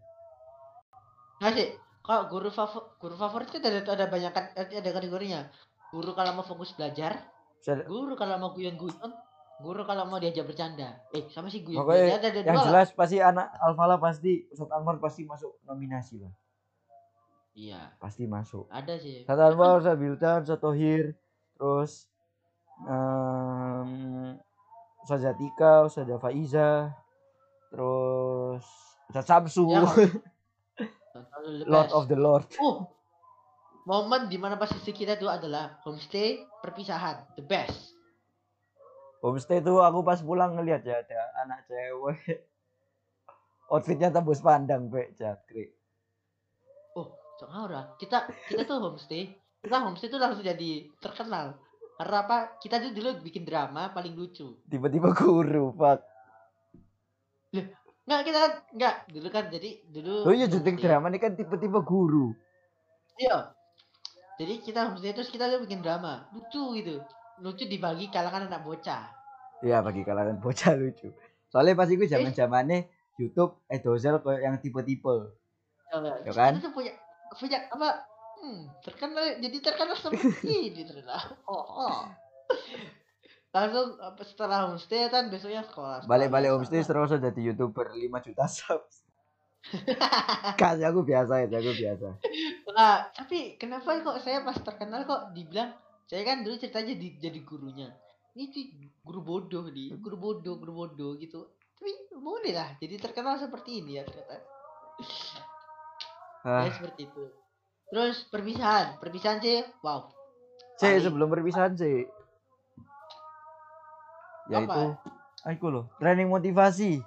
Masih 1.37 1.77
kalau 2.01 2.25
guru 2.27 2.49
favorit 2.49 2.87
guru 2.97 3.15
favorit 3.15 3.47
kan 3.47 3.61
ada 3.63 3.79
ada 3.85 4.05
banyak 4.09 4.31
kan 4.33 4.45
ada 4.57 4.89
kategorinya. 4.91 5.47
Guru 5.93 6.11
kalau 6.11 6.35
mau 6.35 6.43
fokus 6.43 6.75
belajar, 6.75 7.23
Ustaz- 7.61 7.85
guru 7.87 8.17
kalau 8.17 8.35
mau 8.35 8.51
guyon-guyon, 8.51 9.11
guru 9.61 9.85
kalau 9.85 10.03
mau 10.03 10.19
diajak 10.19 10.43
bercanda. 10.43 10.99
Eh 11.13 11.29
sama 11.31 11.47
sih 11.47 11.63
guyon. 11.63 11.79
Pokoknya 11.79 12.17
ada, 12.17 12.27
ada 12.27 12.39
yang 12.41 12.45
dua 12.45 12.59
lah. 12.59 12.65
jelas 12.67 12.87
pasti 12.91 13.17
anak 13.21 13.47
Alfala 13.61 13.95
pasti 13.95 14.43
Ustaz 14.51 14.67
Anwar 14.73 14.97
pasti 14.99 15.23
masuk 15.23 15.55
nominasi 15.63 16.19
lah. 16.19 16.33
Iya, 17.57 17.89
Pasti 17.97 18.29
masuk. 18.29 18.69
ada 18.69 19.01
sih. 19.01 19.25
Ustaz 19.25 19.39
Anwar, 19.39 19.81
Ustaz 19.81 19.97
Bildan, 19.97 20.45
Ustaz 20.45 20.61
Tohir, 20.61 21.17
terus 21.57 22.05
um, 22.85 24.37
Ustaz 25.01 25.23
Atika, 25.25 25.87
Ustaz 25.87 26.11
Faiza, 26.21 26.93
terus 27.73 28.65
Ustaz 29.09 29.25
Samsu, 29.25 29.65
The 29.67 31.65
Lord 31.71 31.89
of 31.95 32.05
the 32.11 32.19
Lord. 32.19 32.45
Uh, 32.59 32.85
momen 33.87 34.27
di 34.27 34.35
mana 34.35 34.59
posisi 34.59 34.91
kita 34.91 35.15
itu 35.15 35.31
adalah 35.31 35.79
homestay 35.87 36.43
perpisahan, 36.59 37.23
the 37.39 37.43
best. 37.47 37.95
Homestay 39.23 39.63
tuh 39.63 39.81
aku 39.81 40.03
pas 40.03 40.19
pulang 40.21 40.53
ngeliat 40.59 40.83
ya 40.85 41.01
ada 41.01 41.19
anak 41.47 41.65
cewek. 41.65 42.19
Outfitnya 43.71 44.11
tembus 44.11 44.39
pandang, 44.39 44.87
Pe, 44.87 45.11
jakri. 45.15 45.67
Oh, 46.95 47.15
cok 47.39 47.49
ora. 47.51 47.95
Kita 47.99 48.27
kita 48.47 48.63
tuh 48.63 48.79
homestay, 48.79 49.27
kita 49.63 49.75
homestay 49.79 50.07
tuh 50.11 50.19
langsung 50.19 50.43
jadi 50.43 50.87
terkenal. 50.99 51.55
Karena 51.97 52.17
apa? 52.23 52.37
Kita 52.61 52.77
tuh 52.77 52.93
dulu 52.93 53.25
bikin 53.25 53.41
drama 53.41 53.89
paling 53.89 54.13
lucu. 54.13 54.61
Tiba-tiba 54.69 55.11
guru, 55.17 55.73
pak. 55.73 55.99
Enggak 58.07 58.21
kita 58.23 58.37
kan 58.39 58.51
enggak 58.71 58.95
dulu 59.11 59.27
kan 59.27 59.45
jadi 59.51 59.69
dulu 59.91 60.23
Oh 60.23 60.31
iya 60.31 60.47
homestay. 60.79 60.87
drama 60.87 61.05
ini 61.11 61.19
kan 61.19 61.35
tipe-tipe 61.35 61.79
guru. 61.83 62.31
Iya. 63.19 63.51
Jadi 64.39 64.53
kita 64.63 64.79
homestay 64.87 65.11
terus 65.11 65.27
kita 65.27 65.51
tuh 65.51 65.59
bikin 65.67 65.83
drama 65.83 66.23
lucu 66.31 66.79
gitu. 66.79 67.03
Lucu 67.43 67.67
dibagi 67.67 68.07
kalangan 68.07 68.47
anak 68.47 68.63
bocah. 68.63 69.11
Iya 69.59 69.83
bagi 69.83 70.07
kalangan 70.07 70.39
bocah 70.39 70.71
lucu. 70.79 71.11
Soalnya 71.51 71.75
pas 71.75 71.91
itu 71.91 72.07
zaman 72.07 72.31
zamannya 72.31 72.87
YouTube 73.19 73.59
eh 73.67 73.83
kayak 73.83 74.39
yang 74.39 74.55
tipe-tipe. 74.63 75.15
Coba. 75.91 76.23
Ya 76.23 76.31
kan? 76.31 76.55
Kita 76.55 76.63
tuh 76.63 76.73
punya 76.79 76.93
punya 77.35 77.59
apa? 77.75 77.89
Hmm, 78.37 78.69
terkenal 78.85 79.41
jadi 79.41 79.57
terkenal 79.59 79.97
seperti 79.97 80.71
ini 80.71 80.81
terkenal. 80.85 81.19
Oh, 81.49 81.65
oh. 81.89 81.99
Langsung 83.49 83.97
setelah 84.21 84.69
homestay 84.69 85.09
kan 85.09 85.33
besoknya 85.33 85.65
sekolah. 85.65 86.05
Balik-balik 86.05 86.53
homestay 86.53 86.85
terus 86.85 87.17
jadi 87.17 87.41
youtuber 87.41 87.89
5 87.89 88.25
juta 88.29 88.45
subs. 88.45 89.07
kan 90.61 90.79
aku 90.79 91.03
biasa 91.03 91.43
ya, 91.43 91.47
aku 91.49 91.73
biasa. 91.75 92.07
Nah, 92.71 93.09
tapi 93.11 93.59
kenapa 93.59 93.99
kok 93.99 94.21
saya 94.23 94.45
pas 94.45 94.55
terkenal 94.55 95.03
kok 95.03 95.35
dibilang 95.35 95.75
saya 96.07 96.23
kan 96.23 96.39
dulu 96.45 96.55
ceritanya 96.55 96.95
di, 96.95 97.19
jadi 97.19 97.39
gurunya. 97.43 97.91
Ini 98.37 98.53
tuh 98.53 98.63
guru 99.03 99.21
bodoh 99.25 99.65
nih, 99.67 99.97
guru 99.99 100.15
bodoh, 100.15 100.55
guru 100.55 100.73
bodoh 100.85 101.11
gitu. 101.19 101.51
Tapi 101.75 101.91
boleh 102.15 102.53
lah, 102.55 102.69
jadi 102.79 102.95
terkenal 103.01 103.35
seperti 103.41 103.83
ini 103.83 103.99
ya 103.99 104.03
ternyata. 104.07 104.39
Ah, 106.47 106.63
Ya 106.63 106.71
seperti 106.71 107.11
itu. 107.11 107.23
Terus 107.87 108.27
perpisahan, 108.27 108.99
perpisahan 108.99 109.39
sih, 109.39 109.63
wow. 109.79 110.11
Paling- 110.77 111.03
sebelum 111.03 111.27
perpisahan 111.31 111.73
sih. 111.73 112.03
Yaitu 114.47 114.67
Apa? 114.67 114.95
aku 115.43 115.65
loh, 115.67 115.85
training 115.97 116.27
motivasi. 116.27 116.99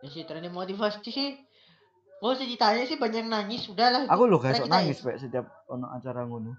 Ya 0.00 0.08
sih 0.08 0.24
training 0.24 0.52
motivasi 0.52 1.04
sih. 1.04 1.36
Mau 2.20 2.36
sih 2.36 2.44
ditanya 2.44 2.84
sih 2.84 3.00
banyak 3.00 3.24
nangis, 3.24 3.64
udahlah. 3.64 4.04
Aku 4.04 4.28
loh 4.28 4.36
kayak 4.36 4.68
nangis 4.68 5.00
Pak 5.00 5.16
setiap 5.16 5.48
ono 5.68 5.88
acara 5.88 6.28
ngono. 6.28 6.52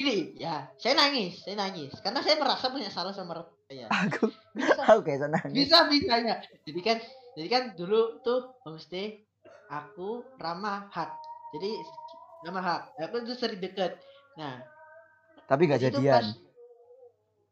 Gini, 0.00 0.32
ya, 0.38 0.64
saya 0.78 0.96
nangis, 0.96 1.44
saya 1.44 1.58
nangis. 1.58 1.92
Karena 2.00 2.24
saya 2.24 2.40
merasa 2.40 2.70
punya 2.72 2.88
salah 2.88 3.12
sama 3.12 3.36
saya. 3.68 3.84
Aku 4.08 4.32
Bisa, 4.56 4.80
aku 4.80 5.00
kayak 5.04 5.28
nangis. 5.28 5.54
bisa 5.54 5.86
bisanya. 5.86 6.40
Jadi 6.64 6.80
kan, 6.80 6.96
jadi 7.36 7.48
kan 7.52 7.62
dulu 7.76 8.22
tuh 8.24 8.56
homestay 8.64 9.22
aku 9.68 10.24
Rama 10.40 10.88
Hak. 10.88 11.14
Jadi 11.54 11.70
Rama 12.44 12.60
Hak. 12.60 12.80
Aku 13.00 13.24
tuh 13.24 13.34
sering 13.34 13.58
deket. 13.58 13.96
Nah, 14.36 14.62
Tapi 15.48 15.64
gak 15.64 15.80
jadian. 15.80 16.20
pas- 16.20 16.46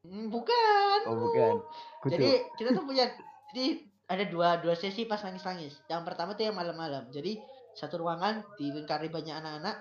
Hmm, 0.07 0.31
bukan. 0.31 0.99
Oh 1.11 1.19
bukan. 1.19 1.55
Kudu. 1.99 2.15
Jadi 2.15 2.31
kita 2.55 2.71
tuh 2.71 2.87
punya 2.87 3.11
jadi 3.51 3.83
ada 4.07 4.25
dua 4.31 4.49
dua 4.63 4.79
sesi 4.79 5.03
pas 5.03 5.19
nangis-nangis. 5.19 5.75
Yang 5.91 6.03
pertama 6.07 6.39
tuh 6.39 6.47
yang 6.47 6.55
malam-malam. 6.55 7.11
Jadi 7.11 7.43
satu 7.75 7.99
ruangan 7.99 8.47
dilingkari 8.55 9.11
banyak 9.11 9.35
anak-anak 9.35 9.77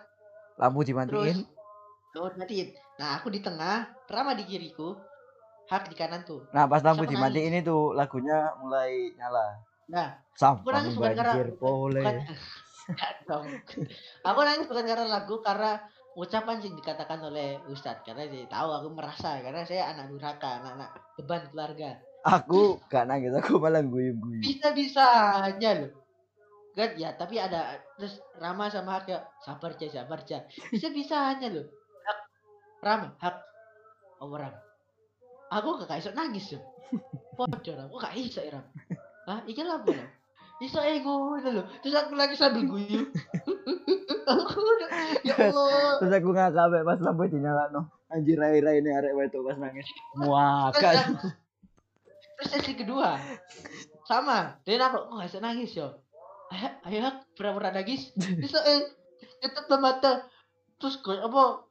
lampu 0.57 0.81
terus 0.81 0.89
dimatiin. 0.89 1.37
oh 2.15 2.31
matiin. 2.33 2.67
Nah, 2.97 3.19
aku 3.19 3.27
di 3.29 3.43
tengah, 3.43 3.91
Rama 4.07 4.33
di 4.33 4.47
kiriku, 4.47 4.95
Hak 5.67 5.91
di 5.91 5.95
kanan 5.97 6.25
tuh. 6.25 6.47
Nah, 6.49 6.65
pas 6.65 6.81
lampu 6.81 7.05
dimatiin 7.05 7.61
itu 7.61 7.93
lagunya 7.93 8.49
mulai 8.57 9.13
nyala. 9.13 9.61
Nah, 9.85 10.17
Sampang 10.33 10.73
nangis 10.89 10.97
karena- 10.97 11.21
banjir 11.21 11.47
pole. 11.59 12.01
Dong. 13.25 13.47
Aku 14.21 14.39
nangis 14.45 14.69
bukan 14.69 14.85
karena 14.85 15.05
lagu 15.09 15.41
karena 15.41 15.81
ucapan 16.15 16.61
sih 16.61 16.71
dikatakan 16.73 17.19
oleh 17.25 17.59
Ustadz. 17.69 18.05
Karena 18.05 18.29
saya 18.29 18.45
tahu 18.45 18.69
aku 18.71 18.87
merasa 18.93 19.41
karena 19.41 19.61
saya 19.65 19.91
anak 19.93 20.11
durhaka, 20.13 20.61
anak-anak 20.61 20.89
beban 21.17 21.43
keluarga. 21.49 21.89
Aku 22.25 22.81
gak 22.89 23.05
nangis, 23.05 23.37
aku 23.37 23.61
malah 23.61 23.85
guyu-guyu. 23.85 24.41
bisa 24.41 24.73
bisanya 24.73 25.85
loh. 25.85 25.91
Kan? 26.73 26.97
Ya 26.99 27.13
tapi 27.15 27.39
ada 27.39 27.79
terus 27.95 28.19
Rama 28.41 28.67
sama 28.67 28.99
Hak 28.99 29.07
ya 29.07 29.23
sabar 29.39 29.79
aja 29.79 30.03
sabar 30.03 30.19
aja 30.25 30.43
bisa 30.73 30.91
bisanya 30.91 31.47
loh. 31.47 31.65
Hak. 32.03 32.19
Rama 32.83 33.07
hak. 33.21 33.35
Oh 34.23 34.31
Ram 34.31 34.55
aku 35.51 35.83
gak 35.83 35.99
iso 35.99 36.11
nangis 36.15 36.55
podo 37.35 37.71
Ram 37.75 37.87
aku 37.91 37.97
gak 37.99 38.15
iso 38.15 38.39
ya 38.41 38.57
Ram 38.57 38.65
ah 39.27 39.39
iki 39.45 39.61
lah 39.61 39.83
apa 39.83 39.91
Ram 39.91 40.09
iso 40.59 40.79
eh 40.79 41.03
ngono 41.03 41.49
loh. 41.51 41.65
Terus 41.83 41.95
aku 41.95 42.13
lagi 42.15 42.35
sambil 42.35 42.63
guyu. 42.71 43.11
Aku 44.25 44.59
ya 45.21 45.35
Allah. 45.35 45.99
Terus 45.99 46.13
aku 46.15 46.29
ngakak 46.31 46.83
pas 46.85 46.99
lampu 47.01 47.27
dinyalakno. 47.27 47.81
Anjir 48.07 48.37
rai-rai 48.37 48.79
ini 48.79 48.89
arek 48.89 49.13
wedok 49.13 49.51
pas 49.51 49.57
nangis. 49.59 49.87
Muakan. 50.15 50.95
yang- 50.95 51.17
terus 52.35 52.49
sesi 52.51 52.73
kedua. 52.75 53.15
Sama. 54.05 54.59
Dan 54.63 54.79
aku 54.81 55.07
kok 55.07 55.15
gak 55.17 55.27
iso 55.27 55.39
nangis 55.39 55.71
yo. 55.73 55.87
Ayo 56.53 56.67
ayo 56.85 56.99
pura-pura 57.33 57.71
nangis. 57.71 58.13
Bisa 58.15 58.61
eh 58.63 58.85
tutup 59.41 59.81
mata. 59.81 60.23
Terus 60.77 60.99
gue 60.99 61.15
apa 61.17 61.65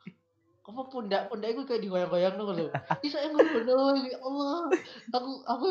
apa 0.64 0.80
pundak 0.88 1.28
pundak 1.28 1.52
gue 1.52 1.64
kayak 1.64 1.84
digoyang-goyang 1.84 2.34
dong 2.34 2.56
lo? 2.56 2.66
Bisa 3.00 3.20
eh 3.20 3.30
ngono 3.30 3.94
ya 4.02 4.18
Allah. 4.18 4.72
Aku 5.12 5.30
aku 5.46 5.68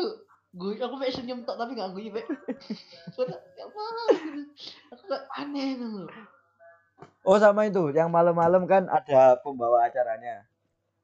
gue 0.54 0.78
aku 0.78 0.96
kayak 1.02 1.14
senyum 1.18 1.42
tok 1.42 1.58
tapi 1.58 1.74
gak 1.74 1.90
gue 1.90 2.14
be 2.14 2.22
ya 2.22 3.66
apa 3.66 3.82
aku 4.94 5.02
kayak 5.10 5.24
aneh 5.34 5.74
dong 5.78 6.06
lo 6.06 6.08
Oh 7.24 7.40
sama 7.40 7.66
itu, 7.66 7.90
yang 7.90 8.12
malam-malam 8.12 8.68
kan 8.68 8.86
ada 8.86 9.40
pembawa 9.40 9.88
acaranya. 9.88 10.44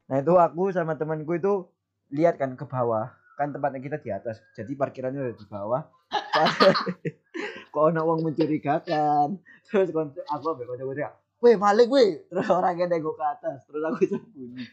Nah 0.07 0.21
itu 0.21 0.37
aku 0.37 0.71
sama 0.71 0.95
temanku 0.95 1.35
itu 1.35 1.67
lihat 2.13 2.37
kan 2.37 2.55
ke 2.55 2.63
bawah, 2.69 3.11
kan 3.35 3.51
tempatnya 3.51 3.81
kita 3.81 3.97
di 3.99 4.13
atas, 4.13 4.39
jadi 4.53 4.71
parkirannya 4.77 5.19
ada 5.19 5.35
di 5.35 5.47
bawah. 5.49 5.83
Kok 7.75 7.85
ada 7.91 8.07
uang 8.07 8.23
mencurigakan, 8.23 9.41
terus 9.67 9.91
aku 9.91 10.47
ambil 10.53 10.77
kocok 10.77 10.87
teriak, 10.95 11.13
weh 11.41 11.57
maling 11.57 11.91
weh, 11.91 12.23
terus 12.29 12.47
orangnya 12.53 12.87
nengok 12.87 13.17
ke 13.17 13.25
atas, 13.25 13.59
terus 13.67 13.83
aku 13.83 14.03
sembunyi. 14.05 14.65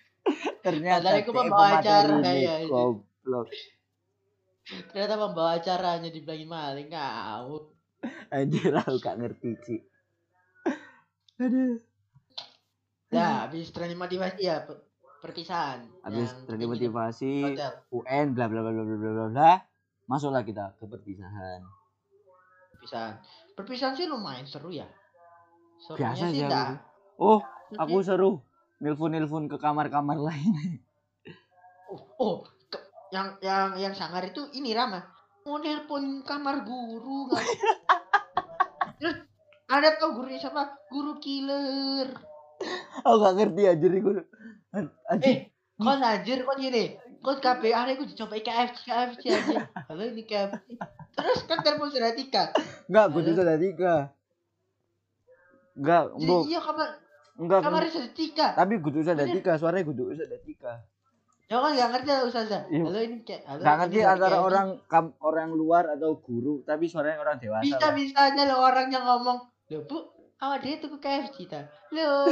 Ternyata 0.61 1.07
Padahal 1.07 1.23
aku 1.23 1.31
pembawa 1.31 1.67
acara, 1.79 2.15
ya, 2.35 2.55
goblok. 2.67 3.47
Ternyata 4.67 5.15
membawa 5.15 5.55
acaranya 5.55 6.11
dibilangin 6.11 6.49
maling 6.51 6.91
kau. 6.91 7.71
Anjir 8.27 8.75
aku 8.75 8.99
gak 8.99 9.17
ngerti 9.19 9.51
sih. 9.63 9.81
Aduh. 11.39 11.79
Ya, 13.07 13.47
habis 13.47 13.71
termotivasi 13.71 14.43
ya 14.43 14.67
perpisahan. 15.23 15.87
Habis 16.03 16.35
termotivasi 16.43 17.55
UN 17.95 18.35
bla 18.35 18.51
bla 18.51 18.59
bla 18.59 18.71
bla 18.75 18.83
bla 18.83 18.97
bla 18.99 19.25
bla. 19.31 19.51
Masuklah 20.07 20.43
kita 20.43 20.75
ke 20.75 20.83
perpisahan. 20.83 21.63
Perpisahan. 22.75 23.15
Perpisahan 23.55 23.95
sih 23.95 24.07
lumayan 24.11 24.43
seru 24.43 24.71
ya. 24.71 24.87
Serunya 25.79 26.11
Biasa 26.11 26.25
sih 26.31 26.43
ya. 26.43 26.75
Oh, 27.15 27.39
aku 27.79 28.03
seru. 28.03 28.43
Nelfon-nelfon 28.83 29.49
ke 29.49 29.57
kamar-kamar 29.57 30.21
lain. 30.21 30.83
Oh, 31.89 32.03
oh, 32.19 32.37
yang 33.11 33.27
yang 33.39 33.75
yang 33.79 33.93
sangar 33.95 34.23
itu 34.27 34.51
ini 34.53 34.75
Rama. 34.75 34.99
Mau 35.47 35.63
nelpon 35.63 36.23
kamar 36.27 36.67
guru? 36.67 37.31
Terus 38.99 39.15
ada 39.67 39.95
tau 39.95 40.11
gurunya 40.11 40.39
siapa? 40.39 40.75
Guru 40.91 41.15
killer. 41.23 42.11
aku 43.05 43.15
gak 43.21 43.33
ngerti 43.37 43.61
anjir. 43.69 43.91
An- 44.73 44.93
Anjir. 45.07 45.29
Eh, 45.29 45.37
kon 45.77 46.01
anjir 46.03 46.43
kon 46.43 46.59
gini. 46.59 46.97
Kon 47.23 47.37
KP 47.39 47.63
ada 47.71 47.93
gue 47.95 48.07
coba 48.17 48.35
KFC 48.41 48.77
KFC 48.87 49.23
aja. 49.31 49.57
Halo 49.87 50.03
ini 50.03 50.23
KFC. 50.27 50.75
Terus 51.15 51.39
kan 51.47 51.63
telepon 51.63 51.89
sudah 51.89 52.11
tiga. 52.13 52.51
Enggak, 52.89 53.05
kudu 53.13 53.29
sudah 53.33 53.57
tiga. 53.57 53.93
Enggak, 55.77 56.03
iya 56.49 56.59
kamar 56.61 56.89
Enggak. 57.37 57.59
kamarnya 57.61 57.91
sudah 57.93 58.11
tiga. 58.17 58.47
Tapi 58.57 58.73
sudah 58.81 59.13
Bener. 59.13 59.35
tiga, 59.37 59.51
suaranya 59.61 59.85
kudu 59.85 60.03
sudah 60.17 60.41
tiga. 60.41 60.73
Ya 61.47 61.63
kan 61.63 61.71
nggak 61.79 61.89
ngerti 61.95 62.11
Ustazah. 62.27 62.67
Iya. 62.67 62.83
Halo 62.83 62.99
ini 62.99 63.23
kayak 63.23 63.47
halo. 63.47 63.63
Gak 63.63 63.75
ngerti 63.79 63.97
antara 64.03 64.37
orang 64.43 64.67
kam, 64.91 65.15
orang 65.23 65.55
luar 65.55 65.95
atau 65.95 66.19
guru, 66.19 66.59
tapi 66.67 66.91
suaranya 66.91 67.23
orang 67.23 67.39
dewasa. 67.39 67.63
bisa 67.63 67.87
lah. 67.87 67.95
bisanya 67.95 68.43
lo 68.51 68.59
orang 68.59 68.91
yang 68.91 69.07
ngomong 69.07 69.47
lo 69.47 69.79
bu 69.87 69.97
awak 70.43 70.59
dia 70.59 70.75
tuh 70.83 70.91
ke 70.95 71.07
KFC 71.07 71.47
ta 71.47 71.71
lo 71.95 72.27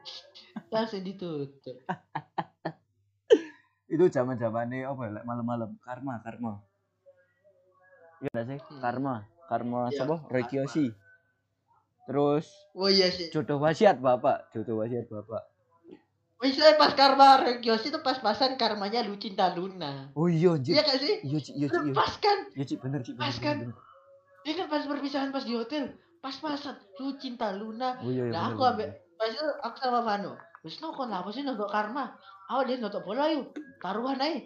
langsung 0.72 1.04
ditutup 1.04 1.84
Itu 3.92 4.08
zaman-zamannya 4.08 4.88
apa 4.88 5.00
ya, 5.04 5.20
malam-malam. 5.26 5.76
Karma, 5.82 6.22
karma. 6.24 6.64
Iya 8.24 8.30
gak 8.32 8.44
sih? 8.48 8.56
Hmm. 8.56 8.80
Karma. 8.80 9.14
Karma 9.50 9.92
siapa? 9.92 10.16
Roy 10.32 10.46
Karma. 10.46 10.48
Kiyoshi. 10.48 10.86
Terus 12.08 12.46
oh 12.72 12.88
iya 12.88 13.12
sih 13.12 13.28
jodoh 13.28 13.60
wasiat 13.60 14.00
bapak, 14.00 14.48
jodoh 14.56 14.80
wasiat 14.80 15.04
bapak. 15.12 15.44
Misalnya 16.40 16.74
pas 16.74 16.92
karma 16.92 17.36
Regiosi 17.38 17.88
itu 17.88 18.00
pas-pasan 18.00 18.56
karmanya 18.56 19.00
lu 19.00 19.14
cinta 19.14 19.52
Luna 19.52 20.08
Oh 20.14 20.24
iya 20.24 20.50
anjir. 20.50 20.72
iya 20.72 20.80
gak 20.80 20.98
sih 20.98 21.14
Iya 21.20 21.38
Cik, 21.38 21.54
iya 21.54 21.66
Cik, 21.68 21.82
iya. 21.82 21.94
pas 21.94 22.12
kan 22.16 22.38
Iya 22.50 22.64
Cik, 22.64 22.78
bener 22.80 23.00
Cik. 23.02 23.14
Pas 23.14 23.36
kan? 23.36 23.56
ini 24.40 24.52
kan 24.54 24.66
pas 24.66 24.82
perpisahan 24.82 25.28
pas 25.28 25.42
di 25.42 25.52
hotel 25.52 25.92
pas-pasan 26.18 26.72
lu 26.96 27.12
cinta 27.14 27.52
Luna 27.52 28.00
Oh 28.00 28.08
iya, 28.08 28.24
iya 28.24 28.32
Nah, 28.32 28.40
bener, 28.46 28.52
aku 28.52 28.62
ambek- 28.66 28.88
bener. 28.88 29.14
pas 29.14 29.28
itu 29.28 29.44
aku 29.60 29.76
sama 29.78 30.00
Vano 30.00 30.32
terus 30.58 30.76
no 30.78 30.88
kon 30.90 31.08
apa 31.08 31.28
sih 31.28 31.40
nonton 31.40 31.64
karma 31.66 32.16
awak 32.46 32.64
dia 32.64 32.76
nonton 32.76 33.00
bola 33.00 33.28
yuk 33.28 33.52
taruhan 33.78 34.16
aja 34.16 34.40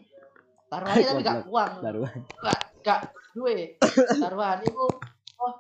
taruhan 0.69 0.95
tapi 0.97 1.23
gak 1.23 1.43
uang 1.45 1.73
Taruhan. 1.81 2.19
gak 2.37 2.59
gak 2.81 3.01
duwe 3.33 3.79
taruhan 4.17 4.59
iku 4.63 4.87
oh 5.37 5.55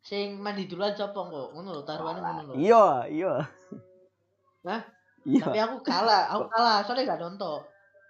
sing 0.00 0.36
mandi 0.36 0.64
duluan 0.64 0.92
sapa 0.92 1.12
kok 1.14 1.48
ngono 1.50 1.70
lho 1.70 1.82
taruhane 1.82 2.20
ngono 2.20 2.42
lho 2.46 2.54
Iya, 2.56 2.84
iya. 3.10 3.32
Hah? 4.62 4.80
Iya. 5.30 5.42
tapi 5.46 5.58
aku 5.62 5.76
kalah 5.80 6.22
aku 6.34 6.50
kalah. 6.50 6.82
Soalnya 6.82 7.14
gak 7.14 7.22
nonton. 7.22 7.62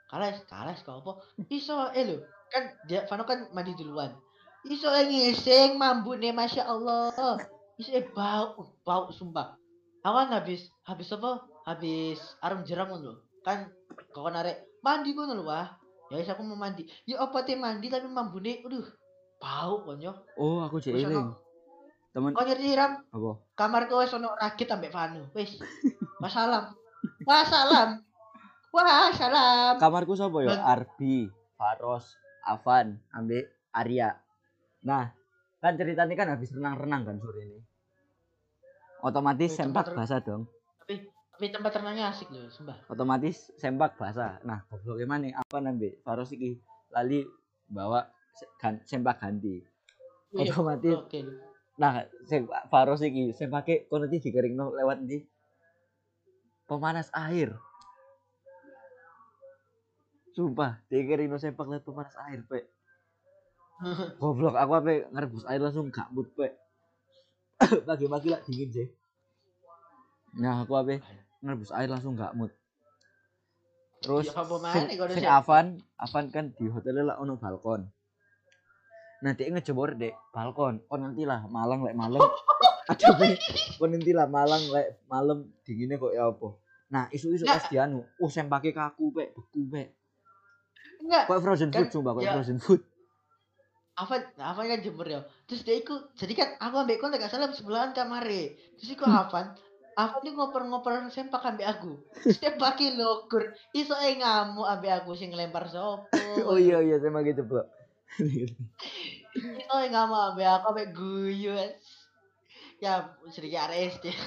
Kalah 0.08 0.32
kalah 0.48 0.74
kok 0.74 0.96
apa 1.04 1.12
iso 1.48 1.76
eh 1.92 2.04
lho. 2.08 2.16
Kan 2.48 2.72
dia 2.88 3.04
Vano 3.04 3.22
kan 3.22 3.46
mandi 3.52 3.76
duluan. 3.76 4.16
Iso 4.64 4.88
eh 4.88 5.04
ngising 5.04 5.76
mambune 5.76 6.32
masya 6.32 6.64
Allah. 6.64 7.36
Iso 7.76 7.92
eh 7.92 8.08
bau 8.10 8.72
bau 8.82 9.12
sumpah. 9.12 9.54
Aku 10.00 10.16
kan 10.16 10.32
habis 10.32 10.72
habis 10.82 11.12
apa? 11.12 11.44
Habis 11.68 12.18
arum 12.40 12.64
jeram 12.64 12.88
ngono 12.88 13.20
kan 13.44 13.68
kok 14.10 14.32
narek 14.32 14.64
mandi 14.80 15.12
ngono 15.12 15.36
lho 15.36 15.44
wah. 15.44 15.76
Ya 16.10 16.18
wis 16.18 16.26
aku 16.26 16.42
mau 16.42 16.58
mandi. 16.58 16.88
Ya 17.06 17.22
apa 17.22 17.44
teh? 17.44 17.54
Mandi 17.54 17.86
tapi 17.86 18.08
mambune 18.10 18.64
aduh 18.66 18.82
bau 19.38 19.84
konyo. 19.86 20.12
Oh, 20.34 20.64
aku 20.64 20.80
eling. 20.82 21.06
ono- 21.06 21.38
Temen 22.10 22.34
kok 22.34 22.42
ngerti 22.42 22.74
ram 22.74 23.06
apa? 23.06 23.38
kamarku 23.54 24.02
wis 24.02 24.10
ono 24.10 24.34
rakit 24.34 24.66
ambek 24.66 24.90
Vano. 24.90 25.30
Wis 25.30 25.54
wassalam 27.22 28.00
wassalam 28.70 29.10
wassalam 29.10 29.74
Kamarku 29.76 30.14
sapa 30.14 30.38
ya? 30.40 30.48
Bang- 30.52 30.66
Arbi, 30.70 31.16
Faros, 31.54 32.14
Avan, 32.42 33.00
ambek 33.10 33.44
Arya. 33.70 34.16
Nah, 34.80 35.12
kan 35.58 35.74
ceritanya 35.74 36.14
kan 36.14 36.28
habis 36.30 36.50
renang-renang 36.50 37.02
kan 37.04 37.16
sore 37.16 37.40
ini. 37.42 37.58
Otomatis 39.00 39.50
sempak 39.50 39.90
basah 39.90 40.20
dong. 40.20 40.44
tapi 40.80 41.06
tapi 41.30 41.46
tempat 41.48 41.72
renangnya 41.74 42.10
asik 42.10 42.28
loh 42.28 42.44
sumpah 42.46 42.76
Otomatis 42.86 43.48
sempak 43.56 43.96
basah. 43.96 44.36
Nah, 44.42 44.60
gobloknya 44.66 45.06
mana? 45.06 45.26
Apa 45.36 45.58
nambe? 45.58 45.96
Faros 46.00 46.28
iki 46.30 46.60
lali 46.90 47.24
bawa 47.66 48.04
gan- 48.56 48.84
sempak 48.84 49.18
ganti. 49.18 49.64
Wih, 50.30 50.46
Otomatis. 50.46 50.96
Nah, 51.74 51.92
sing 52.22 52.44
Faros 52.68 53.00
iki 53.00 53.32
sing 53.32 53.48
pake 53.48 53.86
kono 53.86 54.04
iki 54.04 54.20
dikeringno 54.22 54.70
lewat 54.70 55.00
ndi? 55.00 55.24
Pemanas 56.70 57.10
air. 57.10 57.50
Sumpah, 60.30 60.78
dikeringno 60.86 61.34
sepak 61.34 61.66
lewat 61.66 61.82
pemanas 61.82 62.14
air, 62.30 62.46
Pek. 62.46 62.64
Goblok, 64.22 64.54
aku 64.54 64.72
apa 64.78 65.10
ngerebus 65.10 65.42
air 65.50 65.58
langsung 65.58 65.90
gak 65.90 66.14
mood, 66.14 66.30
Pek. 66.38 66.54
Pagi-pagi 67.82 68.30
lah 68.30 68.38
dingin 68.46 68.70
sih. 68.70 68.88
Nah, 70.38 70.62
aku 70.62 70.78
apa 70.78 71.02
ngerebus 71.42 71.74
air 71.74 71.90
langsung 71.90 72.14
gak 72.14 72.38
mood. 72.38 72.54
Terus 74.00 74.30
Ya, 74.30 74.46
sing, 74.72 74.86
sing? 74.94 75.26
Avan, 75.26 75.66
Avan 75.98 76.24
kan 76.30 76.54
di 76.54 76.70
hotelnya 76.70 77.12
lah 77.12 77.16
ono 77.18 77.36
balkon. 77.36 77.84
Dia 79.20 79.52
ngejebor 79.52 80.00
dek 80.00 80.16
balkon. 80.32 80.80
Oh 80.88 80.96
nanti 80.96 81.28
lah 81.28 81.44
malang 81.52 81.84
lek 81.84 81.92
malam. 81.92 82.24
Nanti 83.80 84.10
lah 84.10 84.26
malang 84.26 84.64
lek 84.68 85.02
malam 85.06 85.38
dinginnya 85.62 85.96
kok 85.96 86.10
ya 86.10 86.28
apa. 86.28 86.48
Nah, 86.90 87.06
isu-isu 87.08 87.46
Nggak. 87.46 87.62
pas 87.62 87.66
dianu, 87.68 88.02
oh 88.18 88.26
saya 88.26 88.44
pakai 88.44 88.74
kaku, 88.74 89.14
Pek, 89.14 89.30
beku, 89.30 89.62
Pek. 89.68 89.88
enggak 91.00 91.24
Kok 91.24 91.38
frozen 91.38 91.70
Kan, 91.70 91.80
food 91.80 91.90
sumpah, 91.92 92.12
kok 92.12 92.22
ya. 92.22 92.32
frozen 92.34 92.58
food. 92.58 92.82
apa 93.92 94.16
apa 94.34 94.64
kan 94.64 94.80
jemur 94.80 95.04
ya 95.04 95.20
terus 95.44 95.60
dia 95.60 95.76
ikut 95.76 96.16
jadi 96.16 96.32
kan 96.32 96.48
aku 96.56 96.72
ambek 96.78 96.96
kon 96.96 97.12
gak 97.12 97.28
salah 97.28 97.52
sebelahan 97.52 97.92
kamare 97.92 98.56
terus 98.74 98.96
ikut 98.96 99.04
Hmm. 99.04 99.28
Avan 99.28 99.52
Avan 99.92 100.20
ini 100.24 100.30
ngoper-ngoper 100.32 101.04
sempak 101.12 101.44
ambek 101.44 101.68
aku 101.68 102.00
dia 102.32 102.56
pakai 102.56 102.96
lokur 102.96 103.44
iso 103.70 103.92
eh 103.94 104.16
ngamuk 104.16 104.64
ambek 104.64 105.04
aku 105.04 105.12
sing 105.12 105.28
ngelempar 105.28 105.68
sopo 105.68 106.08
Oh 106.48 106.56
iya 106.56 106.80
iya 106.80 106.96
saya 106.96 107.12
pakai 107.12 107.36
ceplok. 107.36 107.66
iso 109.60 109.74
eh 109.76 109.88
ngamuk 109.92 110.20
ambek 110.32 110.48
aku 110.48 110.64
ambek 110.72 110.88
guyu 110.96 111.52
ya 112.80 113.12
sedikit 113.28 113.60
RS 113.68 114.00
dia 114.00 114.16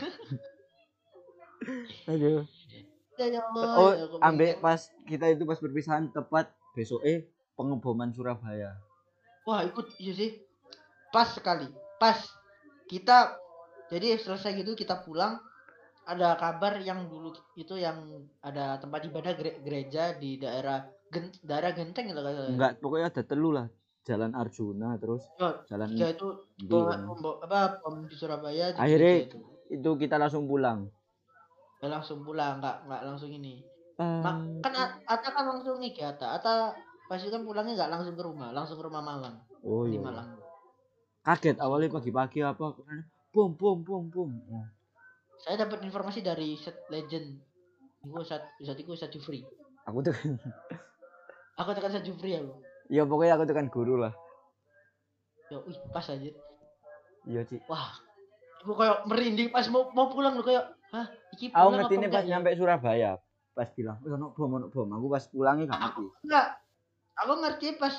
Aduh. 2.11 2.43
ya 3.17 3.39
Allah 3.39 3.71
Oh, 3.79 3.91
ya 3.95 4.05
ambek 4.19 4.59
pas 4.59 4.91
kita 5.07 5.31
itu 5.31 5.47
pas 5.47 5.57
perpisahan 5.57 6.11
tepat 6.11 6.51
besok 6.75 6.99
eh 7.07 7.23
pengeboman 7.55 8.11
Surabaya. 8.11 8.75
Wah 9.47 9.63
ikut 9.63 9.95
iya 9.99 10.13
sih 10.13 10.31
pas 11.13 11.29
sekali 11.29 11.69
pas 12.01 12.17
kita 12.89 13.37
jadi 13.87 14.17
selesai 14.17 14.57
gitu 14.57 14.73
kita 14.73 15.05
pulang 15.05 15.37
ada 16.03 16.35
kabar 16.35 16.81
yang 16.83 17.07
dulu 17.07 17.31
itu 17.55 17.79
yang 17.79 18.27
ada 18.43 18.75
tempat 18.81 19.07
ibadah 19.07 19.31
gere- 19.39 19.61
gereja 19.63 20.17
di 20.19 20.35
daerah 20.35 20.83
gen, 21.07 21.31
daerah 21.45 21.71
genteng 21.71 22.11
gitu 22.11 22.19
kan 22.19 22.33
Enggak, 22.51 22.71
pokoknya 22.83 23.07
ada 23.07 23.23
telu 23.23 23.55
lah. 23.55 23.67
Jalan 24.03 24.31
Arjuna 24.33 24.95
terus 24.95 25.23
Oh, 25.37 25.53
jalan 25.65 25.87
tiga 25.89 26.11
itu 26.11 26.27
bom, 26.65 26.91
bom- 27.15 27.39
apa 27.39 27.79
bom 27.79 28.03
di 28.03 28.13
Surabaya 28.13 28.75
Akhirnya- 28.75 29.25
itu. 29.25 29.39
itu 29.69 29.89
kita 29.97 30.15
langsung 30.17 30.43
pulang. 30.43 30.91
Ya, 31.79 31.87
langsung 31.89 32.19
pulang 32.21 32.59
nggak 32.59 32.83
nggak 32.83 33.01
langsung 33.05 33.27
ini 33.29 33.63
Eh, 33.93 34.19
Mak, 34.19 34.65
kan 34.65 34.73
Ata 35.05 35.29
kan 35.29 35.45
langsung 35.45 35.77
nih 35.77 35.93
Ata 35.99 36.33
Ata 36.33 36.73
pasti 37.05 37.29
kan 37.29 37.43
pulangnya 37.43 37.77
nggak 37.77 37.91
langsung 37.91 38.13
ke 38.13 38.23
rumah 38.23 38.49
langsung 38.49 38.75
ke 38.75 38.83
rumah 38.83 38.99
Malang 38.99 39.37
oh 39.61 39.85
di 39.85 39.93
iya. 39.93 40.01
Malang 40.01 40.33
Kaget 41.21 41.61
awalnya 41.61 41.93
pagi-pagi 41.93 42.41
apa 42.41 42.73
bom 43.29 43.51
bom 43.53 43.77
bom 43.79 44.03
bom. 44.05 44.31
Oh. 44.49 44.65
saya 45.37 45.61
dapat 45.61 45.83
informasi 45.83 46.19
dari 46.19 46.55
set 46.55 46.73
legend 46.87 47.37
Iku 48.01 48.19
saat 48.19 48.43
saat 48.57 48.75
itu 48.75 48.91
saat 48.93 49.11
Jufri 49.11 49.45
Aku 49.85 50.01
tuh 50.01 50.11
aku 51.59 51.69
tekan 51.71 51.91
saat 51.91 52.03
Jufri 52.03 52.33
ya 52.33 52.41
lo 52.41 52.57
ya 52.87 53.03
pokoknya 53.03 53.33
aku 53.35 53.43
tuh 53.45 53.55
kan 53.55 53.67
guru 53.67 53.95
lah. 53.97 54.13
ya 55.47 55.57
wih 55.61 55.77
pas 55.91 56.07
aja 56.07 56.31
Iya, 57.23 57.41
Ci. 57.47 57.55
wah 57.71 57.95
aku 58.59 58.75
kayak 58.75 59.07
merinding 59.07 59.47
pas 59.47 59.63
mau 59.67 59.87
mau 59.91 60.11
pulang 60.11 60.35
lo 60.35 60.43
kayak 60.43 60.75
hah 60.91 61.07
iki 61.31 61.47
Aku 61.49 61.71
pulang 61.71 61.79
ngerti 61.79 61.95
apa 61.95 61.99
ini 61.99 62.07
pas 62.09 62.23
ya? 62.23 62.29
nyampe 62.35 62.49
Surabaya. 62.55 63.11
Pas 63.53 63.69
bilang, 63.71 64.01
"Eh, 64.01 64.09
ono 64.09 64.33
bom, 64.33 64.49
ono 64.49 64.67
bom." 64.67 64.89
Aku 64.91 65.07
pas 65.07 65.23
pulangnya 65.29 65.69
gak 65.69 65.79
ngerti. 65.79 66.05
enggak 66.25 66.47
aku 67.13 67.33
ngerti 67.37 67.67
pas 67.77 67.95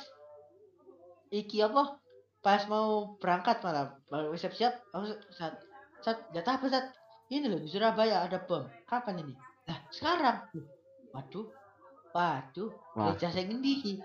iki 1.31 1.59
apa 1.61 1.97
pas 2.41 2.63
mau 2.67 3.17
berangkat 3.17 3.63
malam 3.63 3.89
baru 4.07 4.35
siap 4.35 4.53
siap 4.53 4.75
aku 4.93 5.05
saat 5.33 5.55
saat 6.05 6.19
jatah 6.31 6.59
apa 6.59 6.67
saat 6.69 6.87
ini 7.31 7.49
loh 7.49 7.57
di 7.57 7.71
Surabaya 7.71 8.21
ada 8.21 8.43
bom 8.43 8.69
kapan 8.85 9.25
ini 9.25 9.33
nah 9.65 9.79
sekarang 9.89 10.45
waduh 11.11 11.49
waduh 12.15 12.71
Wah. 12.95 13.11
gereja 13.11 13.35
saya 13.35 13.45
ngendi 13.51 13.99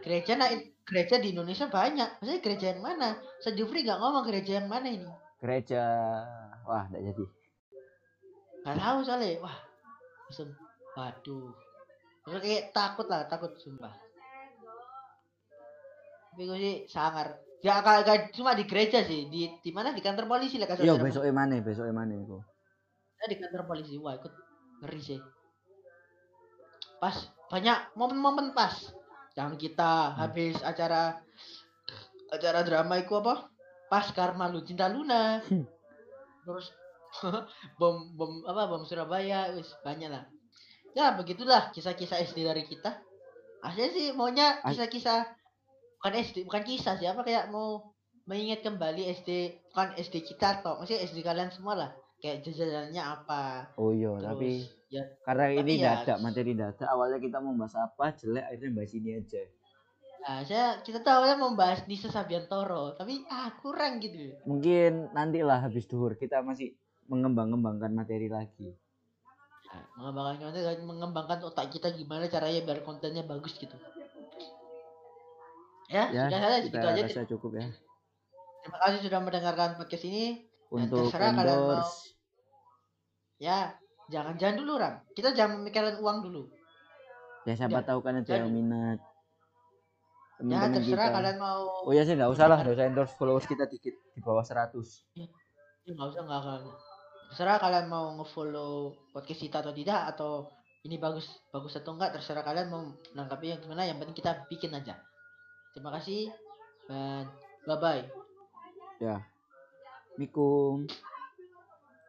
gereja 0.00 0.38
nah 0.38 0.48
gereja 0.86 1.18
di 1.18 1.34
Indonesia 1.34 1.66
banyak. 1.66 2.22
Maksudnya 2.22 2.40
gereja 2.40 2.66
yang 2.72 2.82
mana? 2.82 3.18
Sejufri 3.42 3.82
nggak 3.82 3.98
ngomong 3.98 4.24
gereja 4.24 4.62
yang 4.62 4.70
mana 4.70 4.86
ini? 4.86 5.10
Gereja. 5.42 5.82
Wah, 6.62 6.86
enggak 6.86 7.12
jadi. 7.12 7.24
nggak 8.62 8.78
tahu 8.78 8.98
soalnya. 9.02 9.30
Wah 9.42 9.56
langsung 10.26 10.50
waduh. 10.94 11.50
Terus 12.26 12.42
kayak 12.42 12.64
takut 12.74 13.06
lah 13.10 13.26
takut 13.26 13.54
sumpah. 13.58 13.94
Tapi 16.34 16.42
gue 16.46 16.58
sih 16.58 16.76
sangar. 16.86 17.42
Ya 17.64 17.82
gak, 17.82 18.06
gak 18.06 18.18
cuma 18.36 18.54
di 18.54 18.68
gereja 18.68 19.02
sih 19.02 19.26
di 19.26 19.50
di 19.58 19.70
mana? 19.74 19.90
Di 19.90 20.02
kantor 20.02 20.30
polisi 20.30 20.60
lah 20.60 20.70
kasar 20.70 20.86
Iya, 20.86 20.98
besoknya 21.00 21.34
mana? 21.34 21.58
Besoknya 21.58 21.94
mana 21.94 22.14
iku? 22.14 22.38
di 23.26 23.36
kantor 23.42 23.66
polisi. 23.66 23.98
Wah 23.98 24.14
ikut 24.14 24.30
ngeri 24.86 25.02
sih. 25.02 25.20
Pas 27.02 27.16
banyak 27.50 27.78
momen-momen 27.94 28.52
pas. 28.52 28.74
Yang 29.36 29.68
kita 29.68 30.16
habis 30.16 30.56
acara 30.64 31.20
acara 32.32 32.60
drama 32.66 32.98
itu 32.98 33.12
apa? 33.14 33.46
Pas 33.86 34.06
karma 34.10 34.50
lu 34.50 34.64
cinta 34.66 34.90
Luna. 34.90 35.44
Terus 36.42 36.72
bom 37.80 38.12
bom 38.16 38.42
apa 38.48 38.66
bom 38.66 38.82
Surabaya 38.82 39.54
wis 39.54 39.70
banyak 39.84 40.10
lah. 40.10 40.24
Ya 40.96 41.12
begitulah 41.12 41.70
kisah-kisah 41.70 42.24
SD 42.24 42.42
dari 42.42 42.64
kita. 42.64 42.98
Aslinya 43.60 43.90
sih 43.92 44.06
maunya 44.16 44.58
kisah-kisah 44.64 45.28
bukan 46.00 46.12
SD 46.22 46.36
bukan 46.48 46.62
kisah 46.64 46.96
sih 46.96 47.08
apa 47.08 47.22
kayak 47.22 47.52
mau 47.52 47.94
mengingat 48.26 48.66
kembali 48.66 49.06
SD 49.22 49.62
bukan 49.70 49.94
SD 49.96 50.26
kita 50.26 50.60
atau 50.60 50.82
maksudnya 50.82 51.04
SD 51.06 51.22
kalian 51.22 51.52
semua 51.52 51.74
lah. 51.78 51.90
Kayak 52.16 52.48
jajarannya 52.48 53.02
apa. 53.04 53.70
Oh 53.76 53.92
iya, 53.92 54.08
terus 54.16 54.24
tapi 54.24 54.50
ya 54.86 55.02
karena 55.22 55.44
ini 55.52 55.72
ya- 55.76 56.02
dadak 56.02 56.18
materi 56.20 56.54
dadak 56.54 56.86
awalnya 56.86 57.18
kita 57.18 57.38
mau 57.38 57.54
bahas 57.54 57.74
apa 57.74 58.14
jelek 58.14 58.44
akhirnya 58.44 58.70
bahas 58.72 58.92
ini 58.92 59.10
aja. 59.14 59.42
nah, 60.18 60.40
saya 60.42 60.66
kita 60.80 61.00
tahu 61.00 61.22
ya 61.22 61.34
membahas 61.34 61.86
Nisa 61.86 62.06
Sabiantoro 62.06 62.94
tapi 62.94 63.22
ah 63.28 63.50
kurang 63.56 63.98
gitu. 63.98 64.34
Mungkin 64.42 65.10
nantilah 65.12 65.62
habis 65.62 65.86
duhur 65.86 66.14
kita 66.14 66.38
masih 66.40 66.74
mengembang-ngembangkan 67.06 67.90
materi 67.90 68.26
lagi. 68.26 68.74
Nah, 69.66 69.82
mengembangkan 69.96 70.36
konten 70.44 70.82
mengembangkan 70.82 71.38
otak 71.42 71.70
kita 71.70 71.90
gimana 71.90 72.26
caranya 72.26 72.58
biar 72.60 72.82
kontennya 72.82 73.22
bagus 73.22 73.54
gitu. 73.54 73.74
Ya, 75.86 76.10
Ya, 76.10 76.26
sudah 76.26 76.38
kita 76.42 76.58
segitu 76.60 76.78
aja. 76.84 77.02
rasa 77.06 77.22
cukup 77.28 77.50
ya. 77.54 77.66
terima 78.60 78.78
kasih 78.82 78.98
sudah 79.06 79.20
mendengarkan 79.22 79.78
podcast 79.78 80.04
ini. 80.04 80.42
Untuk 80.66 81.06
terserah 81.06 81.30
kalian 81.32 81.54
mau- 81.54 81.70
endorse. 81.78 82.18
Ya 83.38 83.78
jangan 84.12 84.34
jangan 84.38 84.56
dulu 84.62 84.72
ram 84.78 84.94
kita 85.12 85.34
jangan 85.34 85.62
memikirkan 85.62 85.98
uang 85.98 86.18
dulu 86.22 86.42
ya 87.46 87.54
siapa 87.54 87.78
Ya, 87.78 87.86
tahu 87.86 88.00
kan 88.02 88.18
ada 88.18 88.32
yang 88.42 88.50
minat. 88.50 88.98
Ya 90.36 90.60
teman-teman 90.60 90.84
terserah 90.84 91.08
kita. 91.08 91.16
kalian 91.16 91.36
mau 91.40 91.62
Oh 91.88 91.92
iya 91.96 92.04
sih 92.04 92.12
nggak 92.12 92.28
usah 92.28 92.44
lah, 92.44 92.60
nggak 92.60 92.76
usah 92.76 92.86
endorse 92.92 93.14
followers 93.16 93.48
kita 93.48 93.64
dikit 93.64 93.96
di 94.12 94.20
bawah 94.20 94.44
100. 94.44 94.76
Ya, 95.16 95.24
nggak 95.88 96.08
usah 96.12 96.20
nggak 96.28 96.40
akan. 96.44 96.60
Terserah 97.32 97.56
kalian 97.56 97.86
mau 97.88 98.12
ngefollow 98.20 98.92
podcast 99.16 99.40
kita 99.40 99.64
atau 99.64 99.72
tidak 99.72 100.12
atau 100.12 100.52
ini 100.84 101.00
bagus 101.00 101.40
bagus 101.48 101.80
atau 101.80 101.96
enggak 101.96 102.20
terserah 102.20 102.44
kalian 102.44 102.68
mau 102.68 102.82
nangkapi 103.16 103.56
yang 103.56 103.60
gimana 103.64 103.88
yang 103.88 103.96
penting 103.96 104.20
kita 104.20 104.44
bikin 104.52 104.76
aja. 104.76 105.00
Terima 105.72 105.88
kasih 105.96 106.28
dan 106.84 107.32
bye 107.64 107.80
bye. 107.80 108.04
Ya. 109.00 109.24
Mikum. 110.20 110.84